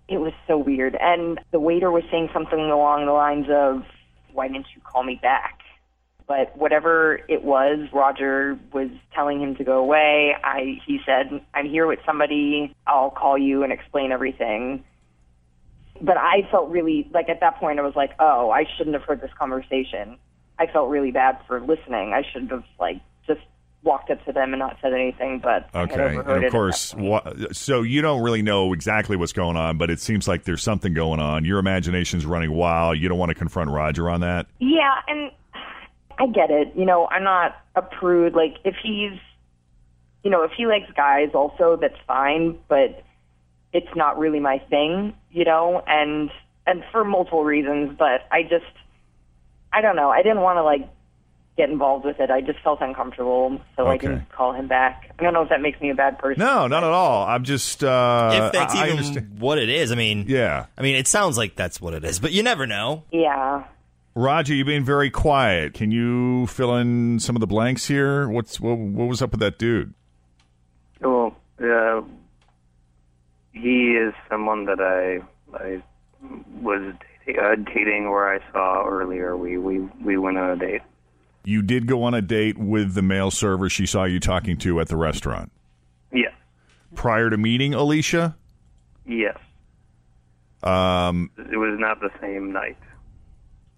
It 0.07 0.17
was 0.17 0.33
so 0.47 0.57
weird, 0.57 0.97
and 0.99 1.39
the 1.51 1.59
waiter 1.59 1.91
was 1.91 2.03
saying 2.11 2.29
something 2.33 2.59
along 2.59 3.05
the 3.05 3.13
lines 3.13 3.47
of, 3.49 3.83
"Why 4.33 4.47
didn't 4.47 4.67
you 4.75 4.81
call 4.81 5.03
me 5.03 5.19
back?" 5.21 5.59
But 6.27 6.57
whatever 6.57 7.19
it 7.27 7.43
was, 7.43 7.87
Roger 7.93 8.57
was 8.71 8.89
telling 9.13 9.41
him 9.41 9.55
to 9.55 9.63
go 9.63 9.79
away. 9.79 10.35
I 10.43 10.81
he 10.85 10.99
said, 11.05 11.41
"I'm 11.53 11.67
here 11.67 11.87
with 11.87 11.99
somebody. 12.05 12.75
I'll 12.87 13.11
call 13.11 13.37
you 13.37 13.63
and 13.63 13.71
explain 13.71 14.11
everything." 14.11 14.83
But 16.01 16.17
I 16.17 16.47
felt 16.51 16.69
really 16.69 17.07
like 17.13 17.29
at 17.29 17.39
that 17.41 17.57
point 17.59 17.79
I 17.79 17.83
was 17.83 17.95
like, 17.95 18.11
"Oh, 18.19 18.49
I 18.49 18.65
shouldn't 18.77 18.95
have 18.95 19.03
heard 19.03 19.21
this 19.21 19.33
conversation." 19.39 20.17
I 20.59 20.67
felt 20.67 20.89
really 20.89 21.11
bad 21.11 21.39
for 21.47 21.59
listening. 21.59 22.13
I 22.13 22.23
should 22.23 22.49
have 22.51 22.63
like 22.79 22.99
walked 23.83 24.09
up 24.09 24.23
to 24.25 24.31
them 24.31 24.53
and 24.53 24.59
not 24.59 24.77
said 24.81 24.93
anything. 24.93 25.39
But 25.39 25.67
Okay. 25.75 26.15
And 26.17 26.45
of 26.45 26.51
course, 26.51 26.93
wha- 26.95 27.21
so 27.51 27.81
you 27.81 28.01
don't 28.01 28.21
really 28.21 28.41
know 28.41 28.73
exactly 28.73 29.17
what's 29.17 29.33
going 29.33 29.57
on, 29.57 29.77
but 29.77 29.89
it 29.89 29.99
seems 29.99 30.27
like 30.27 30.43
there's 30.45 30.63
something 30.63 30.93
going 30.93 31.19
on. 31.19 31.43
Your 31.45 31.59
imagination's 31.59 32.25
running 32.25 32.51
wild. 32.51 32.97
You 32.97 33.09
don't 33.09 33.17
want 33.17 33.29
to 33.29 33.35
confront 33.35 33.69
Roger 33.69 34.09
on 34.09 34.21
that. 34.21 34.47
Yeah, 34.59 34.93
and 35.07 35.31
I 36.17 36.27
get 36.27 36.49
it. 36.49 36.71
You 36.75 36.85
know, 36.85 37.07
I'm 37.07 37.23
not 37.23 37.57
a 37.75 37.81
prude. 37.81 38.33
Like, 38.35 38.55
if 38.63 38.75
he's, 38.81 39.19
you 40.23 40.31
know, 40.31 40.43
if 40.43 40.51
he 40.55 40.65
likes 40.65 40.89
guys 40.95 41.29
also, 41.33 41.75
that's 41.75 41.97
fine, 42.07 42.57
but 42.69 43.03
it's 43.73 43.93
not 43.95 44.17
really 44.17 44.39
my 44.39 44.59
thing, 44.69 45.13
you 45.31 45.43
know, 45.43 45.83
and, 45.87 46.29
and 46.65 46.83
for 46.91 47.03
multiple 47.03 47.43
reasons, 47.43 47.95
but 47.97 48.21
I 48.31 48.43
just, 48.43 48.63
I 49.73 49.81
don't 49.81 49.95
know. 49.95 50.09
I 50.09 50.21
didn't 50.21 50.41
want 50.41 50.57
to, 50.57 50.63
like, 50.63 50.87
get 51.57 51.69
involved 51.69 52.03
with 52.05 52.19
it. 52.19 52.31
I 52.31 52.41
just 52.41 52.59
felt 52.59 52.81
uncomfortable, 52.81 53.61
so 53.75 53.85
I 53.85 53.95
Okay. 53.95 54.07
didn't 54.07 54.29
call 54.31 54.53
him 54.53 54.67
back. 54.67 55.11
I 55.19 55.23
don't 55.23 55.33
know 55.33 55.43
if 55.43 55.49
that 55.49 55.61
makes 55.61 55.79
me 55.79 55.89
a 55.91 55.95
bad 55.95 56.17
person. 56.17 56.39
No, 56.43 56.67
not 56.67 56.83
at 56.83 56.89
all. 56.91 57.25
I'm 57.27 57.43
just. 57.43 57.83
Uh, 57.83 58.31
if 58.33 58.51
that's 58.53 58.73
I- 58.73 58.79
I 58.79 58.85
even 58.87 58.97
understand. 58.99 59.39
what 59.39 59.57
it 59.59 59.69
is, 59.69 59.91
I 59.91 59.95
mean, 59.95 60.25
Yeah. 60.27 60.65
I 60.77 60.81
mean, 60.81 60.95
it 60.95 61.07
sounds 61.07 61.37
like 61.37 61.55
that's 61.55 61.79
what 61.79 61.93
it 61.93 62.03
is, 62.03 62.19
but 62.19 62.31
you 62.31 62.41
never 62.43 62.65
know. 62.65 63.03
Yeah. 63.11 63.63
Roger, 64.15 64.53
you've 64.53 64.67
been 64.67 64.83
very 64.83 65.09
quiet. 65.09 65.73
Can 65.73 65.91
you 65.91 66.45
fill 66.47 66.75
in 66.75 67.19
some 67.19 67.35
of 67.35 67.39
the 67.39 67.47
blanks 67.47 67.87
here? 67.87 68.27
What's 68.29 68.59
what, 68.59 68.77
what 68.77 69.07
was 69.07 69.21
up 69.21 69.31
with 69.31 69.39
that 69.39 69.57
dude? 69.59 69.93
Well, 71.01 71.35
uh, 71.63 72.01
he 73.51 73.91
is 73.95 74.13
someone 74.29 74.65
that 74.65 74.79
I 74.79 75.21
I 75.57 75.81
was 76.61 76.93
dating, 77.25 77.41
uh, 77.43 77.55
dating 77.73 78.09
where 78.09 78.33
I 78.33 78.39
saw 78.51 78.85
earlier. 78.87 79.35
We 79.37 79.57
we 79.57 79.79
we 80.03 80.17
went 80.17 80.37
on 80.37 80.51
a 80.51 80.55
date. 80.55 80.81
You 81.45 81.61
did 81.61 81.87
go 81.87 82.03
on 82.03 82.13
a 82.13 82.21
date 82.21 82.57
with 82.57 82.93
the 82.93 83.01
male 83.01 83.31
server 83.31 83.69
she 83.69 83.85
saw 83.85 84.05
you 84.05 84.19
talking 84.19 84.57
to 84.59 84.79
at 84.79 84.87
the 84.87 84.95
restaurant 84.97 85.51
Yes, 86.11 86.33
prior 86.95 87.29
to 87.29 87.37
meeting 87.37 87.73
Alicia. 87.73 88.35
yes. 89.05 89.37
Um, 90.63 91.29
It 91.37 91.57
was 91.57 91.77
not 91.79 91.99
the 91.99 92.09
same 92.21 92.53
night. 92.53 92.77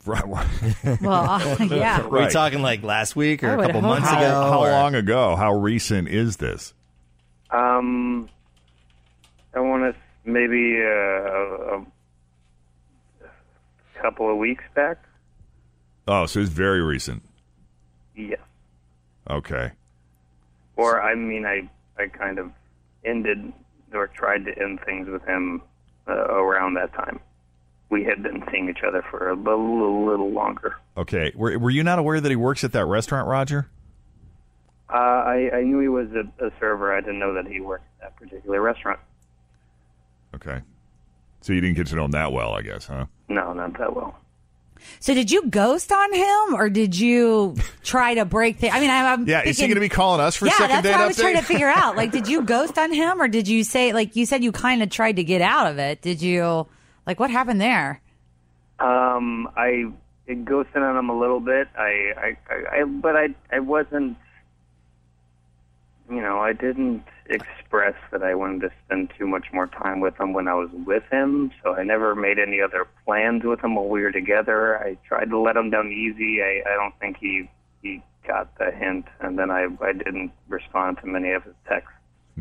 right. 0.05 0.23
Well, 1.01 1.13
uh, 1.29 1.57
yeah. 1.71 2.05
Were 2.05 2.19
we 2.21 2.27
talking 2.29 2.61
like 2.61 2.83
last 2.83 3.15
week 3.15 3.43
or 3.43 3.49
I 3.49 3.53
a 3.53 3.57
couple 3.65 3.81
hope 3.81 3.89
months 3.89 4.07
How, 4.09 4.17
ago? 4.19 4.29
how 4.51 4.59
or- 4.63 4.69
long 4.71 4.93
ago? 4.93 5.35
How 5.35 5.53
recent 5.55 6.07
is 6.07 6.37
this? 6.37 6.73
Um, 7.49 8.29
I 9.55 9.59
want 9.61 9.95
to 9.95 10.29
maybe 10.29 10.77
uh, 10.79 10.85
a, 11.79 11.85
a 13.23 14.01
couple 14.01 14.29
of 14.31 14.37
weeks 14.37 14.63
back. 14.75 14.97
Oh, 16.07 16.25
so 16.27 16.39
it's 16.39 16.49
very 16.51 16.81
recent. 16.83 17.23
Yes. 18.15 18.39
Okay. 19.29 19.71
Or 20.75 21.01
I 21.01 21.15
mean, 21.15 21.45
I 21.45 21.69
I 21.97 22.07
kind 22.07 22.39
of 22.39 22.51
ended 23.03 23.53
or 23.93 24.07
tried 24.07 24.45
to 24.45 24.61
end 24.61 24.79
things 24.85 25.07
with 25.07 25.23
him 25.25 25.61
uh, 26.07 26.13
around 26.13 26.73
that 26.75 26.93
time. 26.93 27.19
We 27.89 28.03
had 28.03 28.23
been 28.23 28.43
seeing 28.51 28.69
each 28.69 28.83
other 28.85 29.03
for 29.09 29.29
a 29.29 29.35
little, 29.35 30.05
little 30.05 30.31
longer. 30.31 30.75
Okay. 30.97 31.31
Were, 31.35 31.57
were 31.59 31.69
you 31.69 31.83
not 31.83 31.99
aware 31.99 32.19
that 32.19 32.29
he 32.29 32.35
works 32.35 32.63
at 32.63 32.71
that 32.73 32.85
restaurant, 32.85 33.27
Roger? 33.27 33.69
Uh, 34.89 34.97
I, 34.97 35.49
I 35.53 35.61
knew 35.61 35.79
he 35.79 35.87
was 35.87 36.07
a, 36.11 36.45
a 36.45 36.51
server. 36.59 36.93
I 36.93 36.99
didn't 36.99 37.19
know 37.19 37.33
that 37.33 37.47
he 37.47 37.59
worked 37.59 37.85
at 38.01 38.09
that 38.09 38.15
particular 38.17 38.61
restaurant. 38.61 38.99
Okay. 40.33 40.61
So 41.41 41.53
you 41.53 41.61
didn't 41.61 41.75
get 41.75 41.87
to 41.87 41.95
know 41.95 42.05
him 42.05 42.11
that 42.11 42.31
well, 42.31 42.53
I 42.53 42.63
guess, 42.63 42.87
huh? 42.87 43.05
No, 43.29 43.53
not 43.53 43.77
that 43.77 43.95
well. 43.95 44.17
So 44.99 45.13
did 45.13 45.31
you 45.31 45.47
ghost 45.49 45.91
on 45.91 46.13
him, 46.13 46.55
or 46.55 46.69
did 46.69 46.97
you 46.97 47.55
try 47.83 48.13
to 48.15 48.25
break 48.25 48.59
the? 48.59 48.69
I 48.69 48.79
mean, 48.79 48.89
I, 48.89 49.13
I'm 49.13 49.27
Yeah, 49.27 49.41
is 49.43 49.57
he 49.57 49.67
going 49.67 49.75
to 49.75 49.79
be 49.81 49.89
calling 49.89 50.21
us 50.21 50.35
for 50.35 50.45
yeah, 50.45 50.53
second 50.53 50.67
that's 50.69 50.83
date 50.83 50.91
what 50.91 51.01
I 51.01 51.07
was 51.07 51.17
update? 51.17 51.21
trying 51.21 51.35
to 51.35 51.43
figure 51.43 51.69
out. 51.69 51.95
Like, 51.95 52.11
did 52.11 52.27
you 52.27 52.41
ghost 52.45 52.77
on 52.77 52.91
him, 52.93 53.21
or 53.21 53.27
did 53.27 53.47
you 53.47 53.63
say 53.63 53.93
like 53.93 54.15
you 54.15 54.25
said 54.25 54.43
you 54.43 54.51
kind 54.51 54.81
of 54.83 54.89
tried 54.89 55.15
to 55.17 55.23
get 55.23 55.41
out 55.41 55.67
of 55.67 55.79
it? 55.79 56.01
Did 56.01 56.21
you 56.21 56.67
like 57.07 57.19
what 57.19 57.29
happened 57.31 57.59
there? 57.61 58.01
Um, 58.79 59.47
I 59.55 59.85
it 60.27 60.43
ghosted 60.45 60.77
on 60.81 60.97
him 60.97 61.09
a 61.09 61.17
little 61.17 61.39
bit. 61.39 61.67
I, 61.77 62.13
I, 62.17 62.37
I, 62.49 62.79
I 62.79 62.83
but 62.83 63.15
I, 63.15 63.27
I 63.51 63.59
wasn't. 63.59 64.17
You 66.09 66.21
know, 66.21 66.39
I 66.39 66.53
didn't 66.53 67.03
express 67.27 67.95
that 68.11 68.21
I 68.23 68.35
wanted 68.35 68.61
to 68.61 68.71
spend 68.85 69.11
too 69.17 69.27
much 69.27 69.45
more 69.51 69.67
time 69.67 69.99
with 69.99 70.19
him 70.19 70.33
when 70.33 70.47
I 70.47 70.53
was 70.53 70.69
with 70.85 71.03
him. 71.11 71.51
So 71.63 71.73
I 71.75 71.83
never 71.83 72.13
made 72.15 72.37
any 72.39 72.61
other 72.61 72.87
plans 73.05 73.43
with 73.43 73.63
him 73.63 73.75
while 73.75 73.87
we 73.87 74.01
were 74.01 74.11
together. 74.11 74.77
I 74.77 74.97
tried 75.07 75.29
to 75.31 75.39
let 75.39 75.57
him 75.57 75.69
down 75.71 75.91
easy. 75.91 76.41
I, 76.41 76.61
I 76.69 76.75
don't 76.75 76.97
think 76.99 77.17
he 77.19 77.49
he 77.81 78.01
got 78.27 78.57
the 78.57 78.71
hint, 78.71 79.05
and 79.19 79.37
then 79.37 79.51
I, 79.51 79.67
I 79.81 79.93
didn't 79.93 80.31
respond 80.47 80.97
to 80.99 81.07
many 81.07 81.31
of 81.31 81.43
his 81.43 81.53
texts. 81.67 81.91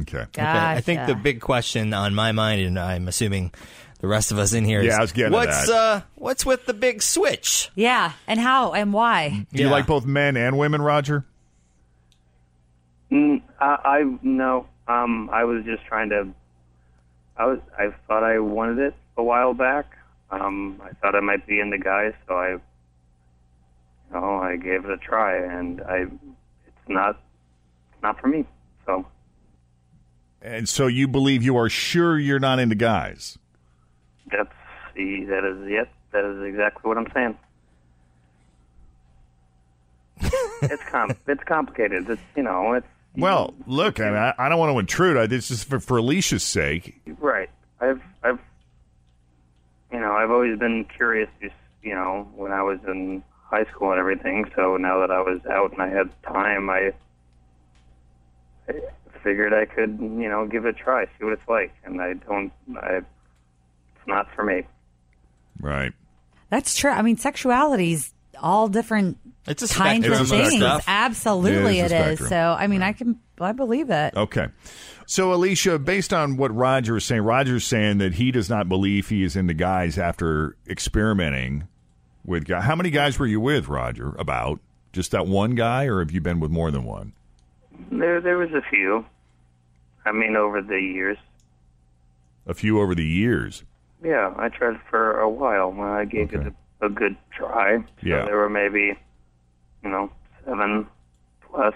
Okay. 0.00 0.18
Okay. 0.18 0.42
I 0.42 0.80
think 0.80 1.06
the 1.06 1.14
big 1.14 1.40
question 1.40 1.92
on 1.94 2.14
my 2.14 2.32
mind, 2.32 2.60
and 2.62 2.78
I'm 2.78 3.06
assuming 3.06 3.52
the 4.00 4.08
rest 4.08 4.32
of 4.32 4.38
us 4.38 4.52
in 4.52 4.64
here, 4.64 4.82
Yeah, 4.82 4.98
I 4.98 5.00
was 5.00 5.12
getting 5.12 5.32
to 5.32 5.36
what's 5.38 5.66
that. 5.68 5.74
uh 5.74 6.00
what's 6.16 6.44
with 6.44 6.66
the 6.66 6.74
big 6.74 7.00
switch? 7.00 7.70
Yeah, 7.74 8.12
and 8.26 8.40
how 8.40 8.72
and 8.72 8.92
why? 8.92 9.46
Do 9.52 9.62
you 9.62 9.68
like 9.68 9.86
both 9.86 10.04
men 10.04 10.36
and 10.36 10.58
women, 10.58 10.82
Roger? 10.82 11.24
Mm, 13.10 13.42
I, 13.60 13.66
I 13.84 14.18
no. 14.22 14.66
Um, 14.86 15.30
I 15.32 15.44
was 15.44 15.64
just 15.64 15.84
trying 15.86 16.10
to 16.10 16.28
I 17.36 17.46
was 17.46 17.58
I 17.78 17.88
thought 18.06 18.22
I 18.22 18.38
wanted 18.38 18.78
it 18.78 18.94
a 19.16 19.22
while 19.22 19.54
back. 19.54 19.86
Um, 20.30 20.80
I 20.82 20.92
thought 20.94 21.14
I 21.14 21.20
might 21.20 21.46
be 21.46 21.60
into 21.60 21.78
guys, 21.78 22.12
so 22.26 22.34
I, 22.34 22.50
you 22.52 22.60
know, 24.12 24.36
I 24.36 24.56
gave 24.56 24.84
it 24.84 24.90
a 24.90 24.96
try, 24.96 25.36
and 25.36 25.80
I, 25.82 26.06
it's 26.66 26.88
not, 26.88 27.20
not 28.02 28.20
for 28.20 28.28
me. 28.28 28.44
So 28.86 29.06
And 30.42 30.68
so 30.68 30.86
you 30.86 31.06
believe 31.06 31.42
you 31.42 31.56
are 31.56 31.68
sure 31.68 32.18
you're 32.18 32.40
not 32.40 32.58
into 32.58 32.74
guys? 32.74 33.38
that's 34.30 34.52
the 34.94 35.24
that 35.24 35.44
is 35.44 35.58
it. 35.70 35.88
That 36.12 36.24
is 36.24 36.42
exactly 36.48 36.88
what 36.88 36.98
I'm 36.98 37.08
saying. 37.12 37.36
it's 40.62 40.82
com 40.90 41.10
it's 41.26 41.44
complicated. 41.44 42.08
It's 42.08 42.22
you 42.36 42.42
know 42.42 42.72
it's 42.72 42.86
Well, 43.16 43.54
look, 43.66 44.00
I, 44.00 44.04
mean, 44.04 44.16
I, 44.16 44.34
I 44.38 44.48
don't 44.48 44.58
want 44.58 44.72
to 44.72 44.78
intrude. 44.78 45.16
I, 45.16 45.26
this 45.26 45.50
is 45.50 45.62
for, 45.62 45.78
for 45.78 45.98
Alicia's 45.98 46.42
sake. 46.42 47.00
Right. 47.18 47.50
I've 47.80 48.00
I've 48.22 48.38
you 49.92 50.00
know, 50.00 50.12
I've 50.12 50.30
always 50.30 50.58
been 50.58 50.84
curious 50.84 51.28
just 51.40 51.54
you 51.82 51.94
know, 51.94 52.28
when 52.34 52.50
I 52.50 52.62
was 52.62 52.78
in 52.86 53.22
high 53.44 53.64
school 53.66 53.90
and 53.90 54.00
everything, 54.00 54.50
so 54.56 54.76
now 54.76 55.00
that 55.00 55.10
I 55.10 55.20
was 55.20 55.40
out 55.50 55.72
and 55.72 55.82
I 55.82 55.88
had 55.88 56.10
time 56.22 56.70
I 56.70 56.92
I 58.68 58.74
figured 59.22 59.52
I 59.52 59.66
could, 59.66 59.98
you 60.00 60.28
know, 60.28 60.46
give 60.46 60.64
it 60.64 60.70
a 60.70 60.72
try, 60.72 61.04
see 61.04 61.24
what 61.24 61.34
it's 61.34 61.48
like. 61.48 61.72
And 61.84 62.00
I 62.00 62.14
don't 62.14 62.52
I 62.76 62.96
it's 62.96 64.06
not 64.06 64.26
for 64.34 64.44
me. 64.44 64.62
Right. 65.60 65.92
That's 66.50 66.76
true. 66.76 66.90
I 66.90 67.02
mean, 67.02 67.16
sexuality's 67.16 68.13
all 68.40 68.68
different 68.68 69.18
It's 69.46 69.62
a 69.62 69.68
kinds 69.68 70.06
of 70.06 70.12
of 70.20 70.28
things. 70.28 70.54
stuff. 70.56 70.84
Absolutely, 70.86 71.80
It 71.80 71.86
is 71.86 71.92
it 71.92 71.94
a 71.94 71.98
is. 72.10 72.18
spectrum. 72.18 72.28
So, 72.28 72.56
I 72.58 72.66
mean, 72.66 72.82
I 72.82 72.92
can, 72.92 73.18
I 73.40 73.52
believe 73.52 73.90
it. 73.90 74.14
Okay. 74.16 74.48
So, 75.06 75.32
Alicia, 75.34 75.78
based 75.78 76.12
on 76.14 76.36
what 76.38 76.54
Roger 76.54 76.96
is 76.96 77.04
saying, 77.04 77.22
Roger's 77.22 77.64
saying 77.64 77.98
that 77.98 78.14
he 78.14 78.30
does 78.30 78.48
not 78.48 78.68
believe 78.68 79.08
he 79.08 79.22
is 79.22 79.36
into 79.36 79.52
guys 79.54 79.98
after 79.98 80.56
experimenting 80.68 81.68
with 82.24 82.46
guys. 82.46 82.64
How 82.64 82.74
many 82.74 82.90
guys 82.90 83.18
were 83.18 83.26
you 83.26 83.38
with, 83.40 83.68
Roger? 83.68 84.14
About 84.18 84.60
just 84.94 85.10
that 85.10 85.26
one 85.26 85.54
guy, 85.54 85.84
or 85.86 85.98
have 86.00 86.10
you 86.10 86.20
been 86.22 86.40
with 86.40 86.50
more 86.50 86.70
than 86.70 86.84
one? 86.84 87.12
There 87.90 88.20
there 88.20 88.38
was 88.38 88.50
a 88.52 88.62
few. 88.70 89.04
I 90.06 90.12
mean 90.12 90.36
over 90.36 90.62
the 90.62 90.80
years. 90.80 91.18
A 92.46 92.54
few 92.54 92.80
over 92.80 92.94
the 92.94 93.04
years. 93.04 93.62
Yeah, 94.02 94.32
I 94.38 94.48
tried 94.48 94.78
for 94.90 95.18
a 95.20 95.28
while. 95.28 95.78
I 95.80 96.04
gave 96.04 96.32
it 96.32 96.46
a, 96.46 96.54
a 96.84 96.88
good 96.88 97.16
try. 97.36 97.78
So 97.78 97.84
Yeah. 98.02 98.24
there 98.24 98.36
were 98.36 98.48
maybe, 98.50 98.96
you 99.82 99.90
know, 99.90 100.10
seven 100.44 100.86
plus. 101.50 101.74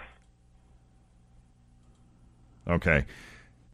Okay. 2.68 3.04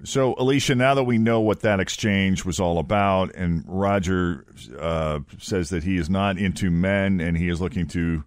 So, 0.04 0.34
Alicia, 0.38 0.74
now 0.74 0.94
that 0.94 1.04
we 1.04 1.18
know 1.18 1.40
what 1.40 1.60
that 1.60 1.80
exchange 1.80 2.44
was 2.44 2.60
all 2.60 2.78
about, 2.78 3.34
and 3.34 3.64
Roger 3.66 4.44
uh, 4.78 5.20
says 5.38 5.70
that 5.70 5.82
he 5.84 5.96
is 5.96 6.10
not 6.10 6.36
into 6.36 6.70
men 6.70 7.20
and 7.20 7.36
he 7.38 7.48
is 7.48 7.60
looking 7.60 7.86
to 7.88 8.22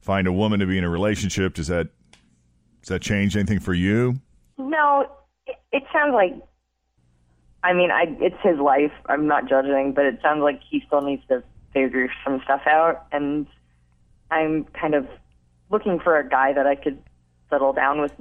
find 0.00 0.26
a 0.26 0.32
woman 0.32 0.60
to 0.60 0.66
be 0.66 0.76
in 0.78 0.84
a 0.84 0.90
relationship, 0.90 1.54
does 1.54 1.68
that 1.68 1.88
does 2.82 2.88
that 2.88 3.02
change 3.02 3.34
anything 3.36 3.58
for 3.58 3.74
you? 3.74 4.16
No, 4.58 5.08
it, 5.46 5.56
it 5.72 5.82
sounds 5.92 6.12
like. 6.12 6.34
I 7.64 7.72
mean, 7.72 7.90
I 7.90 8.04
it's 8.20 8.36
his 8.44 8.58
life. 8.58 8.92
I'm 9.06 9.26
not 9.26 9.48
judging, 9.48 9.92
but 9.92 10.04
it 10.04 10.20
sounds 10.22 10.42
like 10.42 10.60
he 10.68 10.82
still 10.86 11.00
needs 11.00 11.22
to 11.28 11.42
figure 11.76 12.08
some 12.24 12.40
stuff 12.44 12.62
out, 12.66 13.04
and 13.12 13.46
I'm 14.30 14.64
kind 14.64 14.94
of 14.94 15.06
looking 15.70 16.00
for 16.00 16.16
a 16.18 16.26
guy 16.26 16.52
that 16.54 16.66
I 16.66 16.74
could 16.74 17.02
settle 17.50 17.72
down 17.74 18.00
with, 18.00 18.12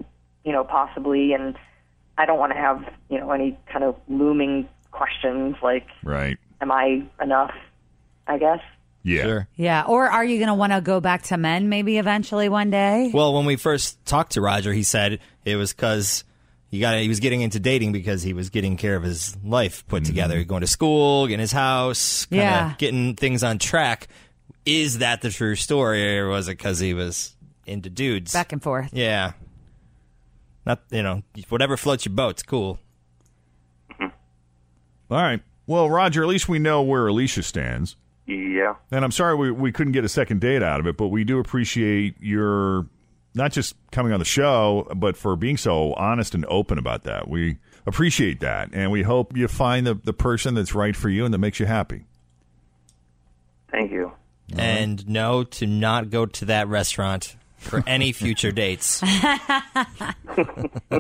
you 0.44 0.52
know, 0.52 0.64
possibly, 0.66 1.32
and 1.34 1.56
I 2.18 2.26
don't 2.26 2.38
want 2.38 2.52
to 2.52 2.58
have, 2.58 2.84
you 3.10 3.18
know, 3.20 3.32
any 3.32 3.58
kind 3.72 3.84
of 3.86 3.96
looming 4.10 4.68
questions 4.92 5.56
like, 5.64 5.88
Right. 6.04 6.38
am 6.60 6.72
I 6.72 7.04
enough? 7.22 7.54
I 8.28 8.38
guess. 8.40 8.60
Yeah. 9.04 9.44
Yeah. 9.56 9.84
Or 9.88 10.10
are 10.10 10.26
you 10.26 10.38
going 10.38 10.48
to 10.48 10.56
want 10.56 10.74
to 10.74 10.82
go 10.82 11.00
back 11.00 11.22
to 11.24 11.38
men 11.38 11.70
maybe 11.70 11.98
eventually 12.00 12.50
one 12.50 12.72
day? 12.72 13.12
Well, 13.14 13.36
when 13.36 13.46
we 13.46 13.56
first 13.56 14.04
talked 14.06 14.32
to 14.34 14.42
Roger, 14.42 14.74
he 14.74 14.82
said 14.84 15.20
it 15.46 15.56
was 15.56 15.72
because 15.74 16.24
he 16.76 16.82
got 16.82 16.98
he 16.98 17.08
was 17.08 17.22
getting 17.22 17.40
into 17.40 17.60
dating 17.60 17.94
because 17.94 18.22
he 18.22 18.34
was 18.34 18.50
getting 18.50 18.76
care 18.76 18.98
of 18.98 19.04
his 19.04 19.36
life 19.44 19.88
put 19.88 20.04
mm-hmm. 20.04 20.10
together, 20.12 20.44
going 20.44 20.62
to 20.62 20.68
school, 20.68 21.26
getting 21.26 21.40
his 21.40 21.54
house, 21.54 22.26
kinda 22.26 22.44
Yeah. 22.44 22.74
getting 22.78 23.16
things 23.16 23.44
on 23.44 23.60
track. 23.60 24.10
Is 24.66 24.98
that 24.98 25.22
the 25.22 25.30
true 25.30 25.56
story, 25.56 26.20
or 26.20 26.28
was 26.28 26.50
it 26.50 26.58
because 26.58 26.80
he 26.80 26.94
was 26.94 27.36
into 27.66 27.90
dudes? 27.90 28.34
Back 28.34 28.52
and 28.52 28.62
forth. 28.62 28.90
Yeah. 28.92 29.34
Not 30.66 30.82
you 30.92 31.02
know 31.02 31.24
whatever 31.48 31.78
floats 31.78 32.06
your 32.06 32.14
boat's 32.14 32.44
cool. 32.44 32.78
Mm-hmm. 33.92 34.08
All 35.14 35.22
right. 35.22 35.42
Well, 35.68 35.90
Roger, 35.90 36.24
at 36.24 36.28
least 36.28 36.50
we 36.50 36.60
know 36.60 36.82
where 36.82 37.08
Alicia 37.08 37.44
stands. 37.44 37.96
Yeah. 38.28 38.76
And 38.92 39.06
I'm 39.06 39.12
sorry 39.12 39.36
we, 39.36 39.52
we 39.52 39.72
couldn't 39.72 39.94
get 39.94 40.04
a 40.04 40.10
second 40.10 40.42
date 40.42 40.62
out 40.62 40.80
of 40.80 40.88
it, 40.88 40.98
but 40.98 41.08
we 41.08 41.24
do 41.24 41.40
appreciate 41.40 42.16
your 42.20 42.88
not 43.36 43.52
just 43.52 43.76
coming 43.92 44.14
on 44.14 44.20
the 44.20 44.26
show, 44.26 44.88
but 44.96 45.18
for 45.18 45.36
being 45.36 45.58
so 45.58 45.94
honest 45.94 46.34
and 46.34 46.46
open 46.48 46.78
about 46.78 47.04
that. 47.04 47.28
We 47.28 47.58
appreciate 47.86 48.40
that. 48.40 48.70
And 48.74 48.92
we 48.92 49.04
hope 49.04 49.36
you 49.36 49.48
find 49.48 49.86
the, 49.86 49.96
the 49.96 50.14
person 50.14 50.56
that's 50.56 50.74
right 50.74 50.96
for 50.96 51.10
you 51.10 51.26
and 51.26 51.34
that 51.34 51.40
makes 51.40 51.60
you 51.60 51.66
happy. 51.66 52.06
Thank 53.70 53.92
you. 53.92 54.12
And 54.56 55.08
no, 55.08 55.44
to 55.44 55.68
not 55.68 56.10
go 56.10 56.26
to 56.28 56.46
that 56.46 56.68
restaurant 56.68 57.36
for 57.58 57.84
any 57.86 58.12
future 58.12 58.52
dates. 58.54 59.04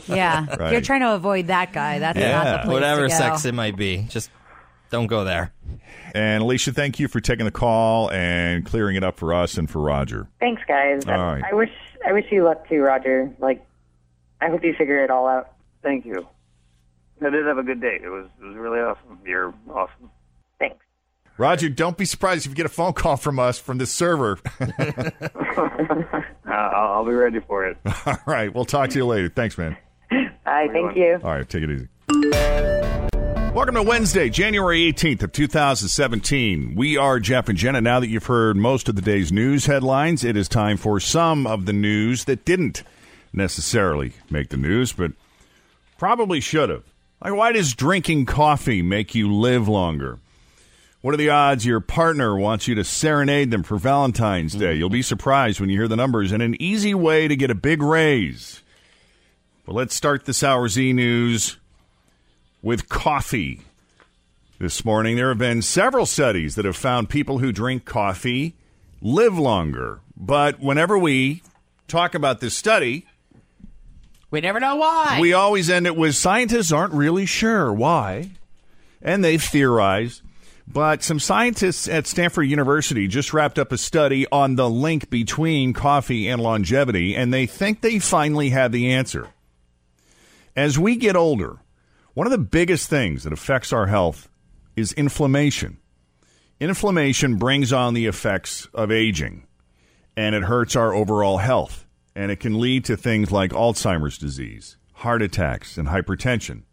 Yeah. 0.07 0.45
Right. 0.55 0.71
You're 0.71 0.81
trying 0.81 1.01
to 1.01 1.13
avoid 1.13 1.47
that 1.47 1.73
guy. 1.73 1.99
That's 1.99 2.17
not 2.17 2.51
the 2.51 2.57
place 2.63 2.73
whatever 2.73 3.01
to 3.03 3.09
go. 3.09 3.17
sex 3.17 3.45
it 3.45 3.53
might 3.53 3.75
be, 3.75 4.07
just 4.09 4.29
don't 4.95 5.07
go 5.07 5.23
there. 5.23 5.53
And 6.13 6.41
Alicia, 6.43 6.71
thank 6.71 6.99
you 6.99 7.07
for 7.07 7.19
taking 7.19 7.45
the 7.45 7.51
call 7.51 8.09
and 8.11 8.65
clearing 8.65 8.95
it 8.95 9.03
up 9.03 9.17
for 9.17 9.33
us 9.33 9.57
and 9.57 9.69
for 9.69 9.79
Roger. 9.79 10.27
Thanks, 10.39 10.61
guys. 10.67 11.05
All 11.05 11.13
right. 11.13 11.43
I 11.43 11.53
wish 11.53 11.71
I 12.07 12.13
wish 12.13 12.25
you 12.31 12.43
luck 12.43 12.67
too, 12.69 12.81
Roger. 12.81 13.33
Like, 13.39 13.65
I 14.39 14.49
hope 14.49 14.63
you 14.63 14.73
figure 14.73 15.03
it 15.03 15.09
all 15.09 15.27
out. 15.27 15.51
Thank 15.83 16.05
you. 16.05 16.25
I 17.21 17.29
did 17.29 17.45
have 17.45 17.57
a 17.57 17.63
good 17.63 17.81
date. 17.81 18.01
It 18.03 18.09
was 18.09 18.27
it 18.41 18.45
was 18.45 18.55
really 18.55 18.79
awesome. 18.79 19.19
You're 19.25 19.53
awesome. 19.69 20.09
Thanks. 20.59 20.77
Roger, 21.37 21.67
don't 21.67 21.97
be 21.97 22.05
surprised 22.05 22.45
if 22.45 22.51
you 22.51 22.55
get 22.55 22.65
a 22.65 22.69
phone 22.69 22.93
call 22.93 23.17
from 23.17 23.37
us 23.37 23.59
from 23.59 23.77
this 23.77 23.91
server. 23.91 24.39
Uh, 26.47 26.51
I'll, 26.51 26.93
I'll 26.93 27.05
be 27.05 27.11
ready 27.11 27.39
for 27.39 27.65
it. 27.65 27.77
All 28.05 28.15
right. 28.25 28.53
We'll 28.53 28.65
talk 28.65 28.91
to 28.91 28.97
you 28.97 29.05
later. 29.05 29.27
Thanks, 29.27 29.57
man. 29.57 29.75
Bye. 30.45 30.67
Thank 30.71 30.95
you. 30.95 31.19
All 31.21 31.31
right, 31.31 31.49
take 31.49 31.63
it 31.63 31.71
easy. 31.71 32.81
Welcome 33.55 33.75
to 33.75 33.83
Wednesday, 33.83 34.29
January 34.29 34.91
18th 34.91 35.23
of 35.23 35.31
2017. 35.31 36.75
We 36.75 36.97
are 36.97 37.21
Jeff 37.21 37.47
and 37.47 37.57
Jenna. 37.57 37.79
Now 37.79 38.01
that 38.01 38.09
you've 38.09 38.25
heard 38.25 38.57
most 38.57 38.89
of 38.89 38.97
the 38.97 39.01
day's 39.01 39.31
news 39.31 39.65
headlines, 39.65 40.25
it 40.25 40.35
is 40.35 40.49
time 40.49 40.75
for 40.75 40.99
some 40.99 41.47
of 41.47 41.65
the 41.65 41.71
news 41.71 42.25
that 42.25 42.43
didn't 42.43 42.83
necessarily 43.31 44.11
make 44.29 44.49
the 44.49 44.57
news, 44.57 44.91
but 44.91 45.13
probably 45.97 46.41
should 46.41 46.67
have. 46.67 46.83
Like, 47.23 47.33
why 47.33 47.53
does 47.53 47.73
drinking 47.73 48.25
coffee 48.25 48.81
make 48.81 49.15
you 49.15 49.33
live 49.33 49.69
longer? 49.69 50.19
What 50.99 51.13
are 51.13 51.17
the 51.17 51.29
odds 51.29 51.65
your 51.65 51.79
partner 51.79 52.37
wants 52.37 52.67
you 52.67 52.75
to 52.75 52.83
serenade 52.83 53.51
them 53.51 53.63
for 53.63 53.77
Valentine's 53.77 54.55
Day? 54.55 54.73
You'll 54.73 54.89
be 54.89 55.01
surprised 55.01 55.61
when 55.61 55.69
you 55.69 55.77
hear 55.77 55.87
the 55.87 55.95
numbers 55.95 56.33
and 56.33 56.43
an 56.43 56.61
easy 56.61 56.93
way 56.93 57.29
to 57.29 57.37
get 57.37 57.51
a 57.51 57.55
big 57.55 57.81
raise. 57.81 58.63
But 59.65 59.75
let's 59.75 59.95
start 59.95 60.25
this 60.25 60.43
hour's 60.43 60.77
e 60.77 60.91
news 60.91 61.55
with 62.65 62.89
coffee. 62.89 63.61
This 64.57 64.83
morning, 64.83 65.17
there 65.17 65.29
have 65.29 65.37
been 65.37 65.61
several 65.61 66.07
studies 66.07 66.55
that 66.55 66.65
have 66.65 66.75
found 66.75 67.09
people 67.09 67.37
who 67.37 67.51
drink 67.51 67.85
coffee 67.85 68.55
live 69.01 69.37
longer. 69.37 69.99
But 70.17 70.59
whenever 70.59 70.97
we 70.97 71.43
talk 71.87 72.15
about 72.15 72.39
this 72.39 72.57
study, 72.57 73.05
We 74.31 74.41
never 74.41 74.59
know 74.59 74.77
why. 74.77 75.19
we 75.21 75.31
always 75.31 75.69
end 75.69 75.85
it 75.85 75.95
with 75.95 76.15
scientists 76.15 76.71
aren't 76.71 76.93
really 76.93 77.27
sure 77.27 77.71
why. 77.71 78.31
And 78.99 79.23
they've 79.23 79.43
theorized. 79.43 80.23
But 80.67 81.03
some 81.03 81.19
scientists 81.19 81.87
at 81.87 82.07
Stanford 82.07 82.47
University 82.49 83.07
just 83.07 83.31
wrapped 83.31 83.59
up 83.59 83.71
a 83.71 83.77
study 83.77 84.25
on 84.31 84.55
the 84.55 84.67
link 84.67 85.11
between 85.11 85.73
coffee 85.73 86.27
and 86.27 86.41
longevity, 86.41 87.15
and 87.15 87.31
they 87.31 87.45
think 87.45 87.81
they 87.81 87.99
finally 87.99 88.49
have 88.49 88.71
the 88.71 88.91
answer. 88.91 89.27
As 90.55 90.79
we 90.79 90.95
get 90.95 91.15
older, 91.15 91.59
one 92.15 92.25
of 92.25 92.31
the 92.31 92.37
biggest 92.37 92.89
things 92.89 93.23
that 93.23 93.33
affects 93.33 93.73
our 93.73 93.87
health 93.87 94.29
is 94.77 94.93
inflammation. 94.93 95.77
Inflammation 96.61 97.35
brings 97.35 97.73
on 97.73 97.93
the 97.93 98.05
effects 98.05 98.69
of 98.73 98.89
aging, 98.89 99.45
and 100.15 100.33
it 100.33 100.43
hurts 100.43 100.77
our 100.77 100.93
overall 100.93 101.39
health, 101.39 101.85
and 102.15 102.31
it 102.31 102.39
can 102.39 102.57
lead 102.57 102.85
to 102.85 102.95
things 102.95 103.33
like 103.33 103.51
Alzheimer's 103.51 104.17
disease, 104.17 104.77
heart 104.93 105.21
attacks, 105.21 105.77
and 105.77 105.89
hypertension. 105.89 106.63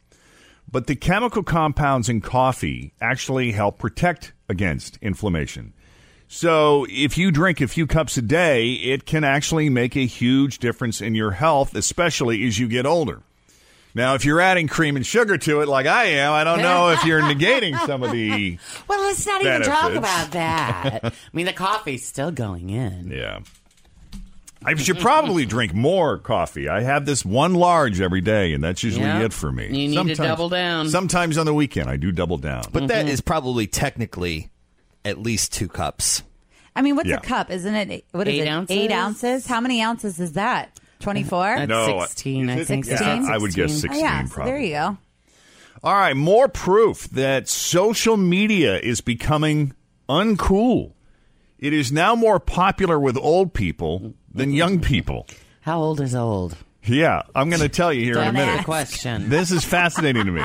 But 0.71 0.87
the 0.87 0.95
chemical 0.95 1.43
compounds 1.43 2.09
in 2.09 2.21
coffee 2.21 2.95
actually 3.01 3.51
help 3.51 3.81
protect 3.81 4.33
against 4.49 4.97
inflammation. 5.03 5.75
So 6.29 6.87
if 6.89 7.19
you 7.19 7.33
drink 7.33 7.61
a 7.61 7.67
few 7.67 7.89
cups 7.89 8.17
a 8.17 8.23
day, 8.23 8.75
it 8.75 9.07
can 9.07 9.25
actually 9.25 9.69
make 9.71 9.97
a 9.97 10.07
huge 10.07 10.61
difference 10.61 11.01
in 11.01 11.17
your 11.17 11.33
health, 11.33 11.75
especially 11.75 12.47
as 12.47 12.61
you 12.61 12.69
get 12.69 12.87
older. 12.87 13.25
Now, 13.95 14.15
if 14.15 14.25
you're 14.25 14.41
adding 14.41 14.69
cream 14.69 14.97
and 14.97 15.07
sugar 15.07 15.37
to 15.39 15.61
it, 15.61 15.69
like 15.69 15.87
I 15.87 16.05
am, 16.05 16.33
I 16.33 16.45
don't 16.45 16.61
know 16.63 16.91
if 16.91 17.05
you're 17.05 17.21
negating 17.21 17.79
some 17.87 18.03
of 18.03 18.11
the. 18.11 18.59
Well, 18.89 19.01
let's 19.03 19.27
not 19.27 19.43
even 19.43 19.63
talk 19.63 19.93
about 19.95 20.31
that. 20.33 21.05
I 21.05 21.13
mean, 21.33 21.47
the 21.47 21.53
coffee's 21.53 22.07
still 22.07 22.31
going 22.31 22.71
in. 22.71 23.11
Yeah. 23.11 23.41
I 24.65 24.75
should 24.77 24.99
probably 24.99 25.45
drink 25.45 25.75
more 25.75 26.19
coffee. 26.19 26.69
I 26.69 26.83
have 26.83 27.05
this 27.05 27.25
one 27.25 27.55
large 27.55 28.01
every 28.01 28.21
day, 28.21 28.53
and 28.53 28.63
that's 28.63 28.83
usually 28.83 29.05
Yeah. 29.05 29.25
it 29.25 29.33
for 29.33 29.51
me. 29.51 29.67
You 29.67 29.89
need 30.05 30.09
to 30.09 30.15
double 30.15 30.49
down. 30.49 30.89
Sometimes 30.89 31.37
on 31.37 31.47
the 31.47 31.55
weekend, 31.55 31.91
I 31.91 31.97
do 31.97 32.13
double 32.13 32.39
down. 32.39 32.65
But 32.73 32.89
that 32.89 33.07
mm-hmm. 33.07 33.09
is 33.13 33.21
probably 33.21 33.67
technically 33.67 34.51
at 35.05 35.19
least 35.19 35.53
two 35.53 35.69
cups. 35.69 36.23
I 36.77 36.83
mean, 36.83 36.97
what's 36.97 37.09
Yeah. 37.09 37.17
a 37.17 37.21
cup? 37.21 37.51
Isn't 37.51 37.75
it? 37.75 38.05
What 38.13 38.29
is 38.29 38.35
Eight 38.35 38.43
it? 38.43 38.49
ounces? 38.49 38.77
Eight 38.77 38.93
ounces. 38.93 39.47
How 39.47 39.61
many 39.61 39.83
ounces 39.83 40.21
is 40.21 40.33
that? 40.35 40.79
Twenty 41.03 41.25
four. 41.25 41.67
No, 41.67 42.01
16, 42.01 42.49
I 42.49 42.55
is 42.55 42.61
it- 42.61 42.67
think. 42.67 42.87
yeah, 42.87 42.97
16? 42.97 43.25
I 43.31 43.39
would 43.39 43.55
guess 43.55 43.73
16. 43.73 43.91
16. 43.91 44.01
yeah. 44.01 44.25
So 44.25 44.35
probably. 44.35 44.53
there 44.53 44.61
you 44.61 44.71
go. 44.73 44.99
All 45.85 45.95
right, 45.95 46.17
more 46.17 46.49
proof 46.49 47.09
that 47.11 47.49
social 47.49 48.17
media 48.17 48.79
is 48.79 49.01
becoming 49.01 49.75
uncool. 50.09 50.93
It 51.59 51.73
is 51.73 51.91
now 51.91 52.15
more 52.15 52.39
popular 52.39 53.01
with 53.01 53.17
old 53.17 53.53
people 53.53 54.15
than 54.33 54.51
mm-hmm. 54.51 54.57
young 54.57 54.81
people. 54.81 55.27
How 55.63 55.81
old 55.81 56.01
is 56.01 56.15
old? 56.15 56.57
Yeah, 56.85 57.23
I'm 57.35 57.51
going 57.51 57.63
to 57.63 57.69
tell 57.69 57.93
you 57.93 58.05
here 58.05 58.19
in 58.19 58.29
a 58.29 58.33
minute. 58.33 58.59
ask 58.59 58.65
question. 58.65 59.29
This 59.29 59.51
is 59.51 59.65
fascinating 59.65 60.27
to 60.27 60.33
me. 60.33 60.45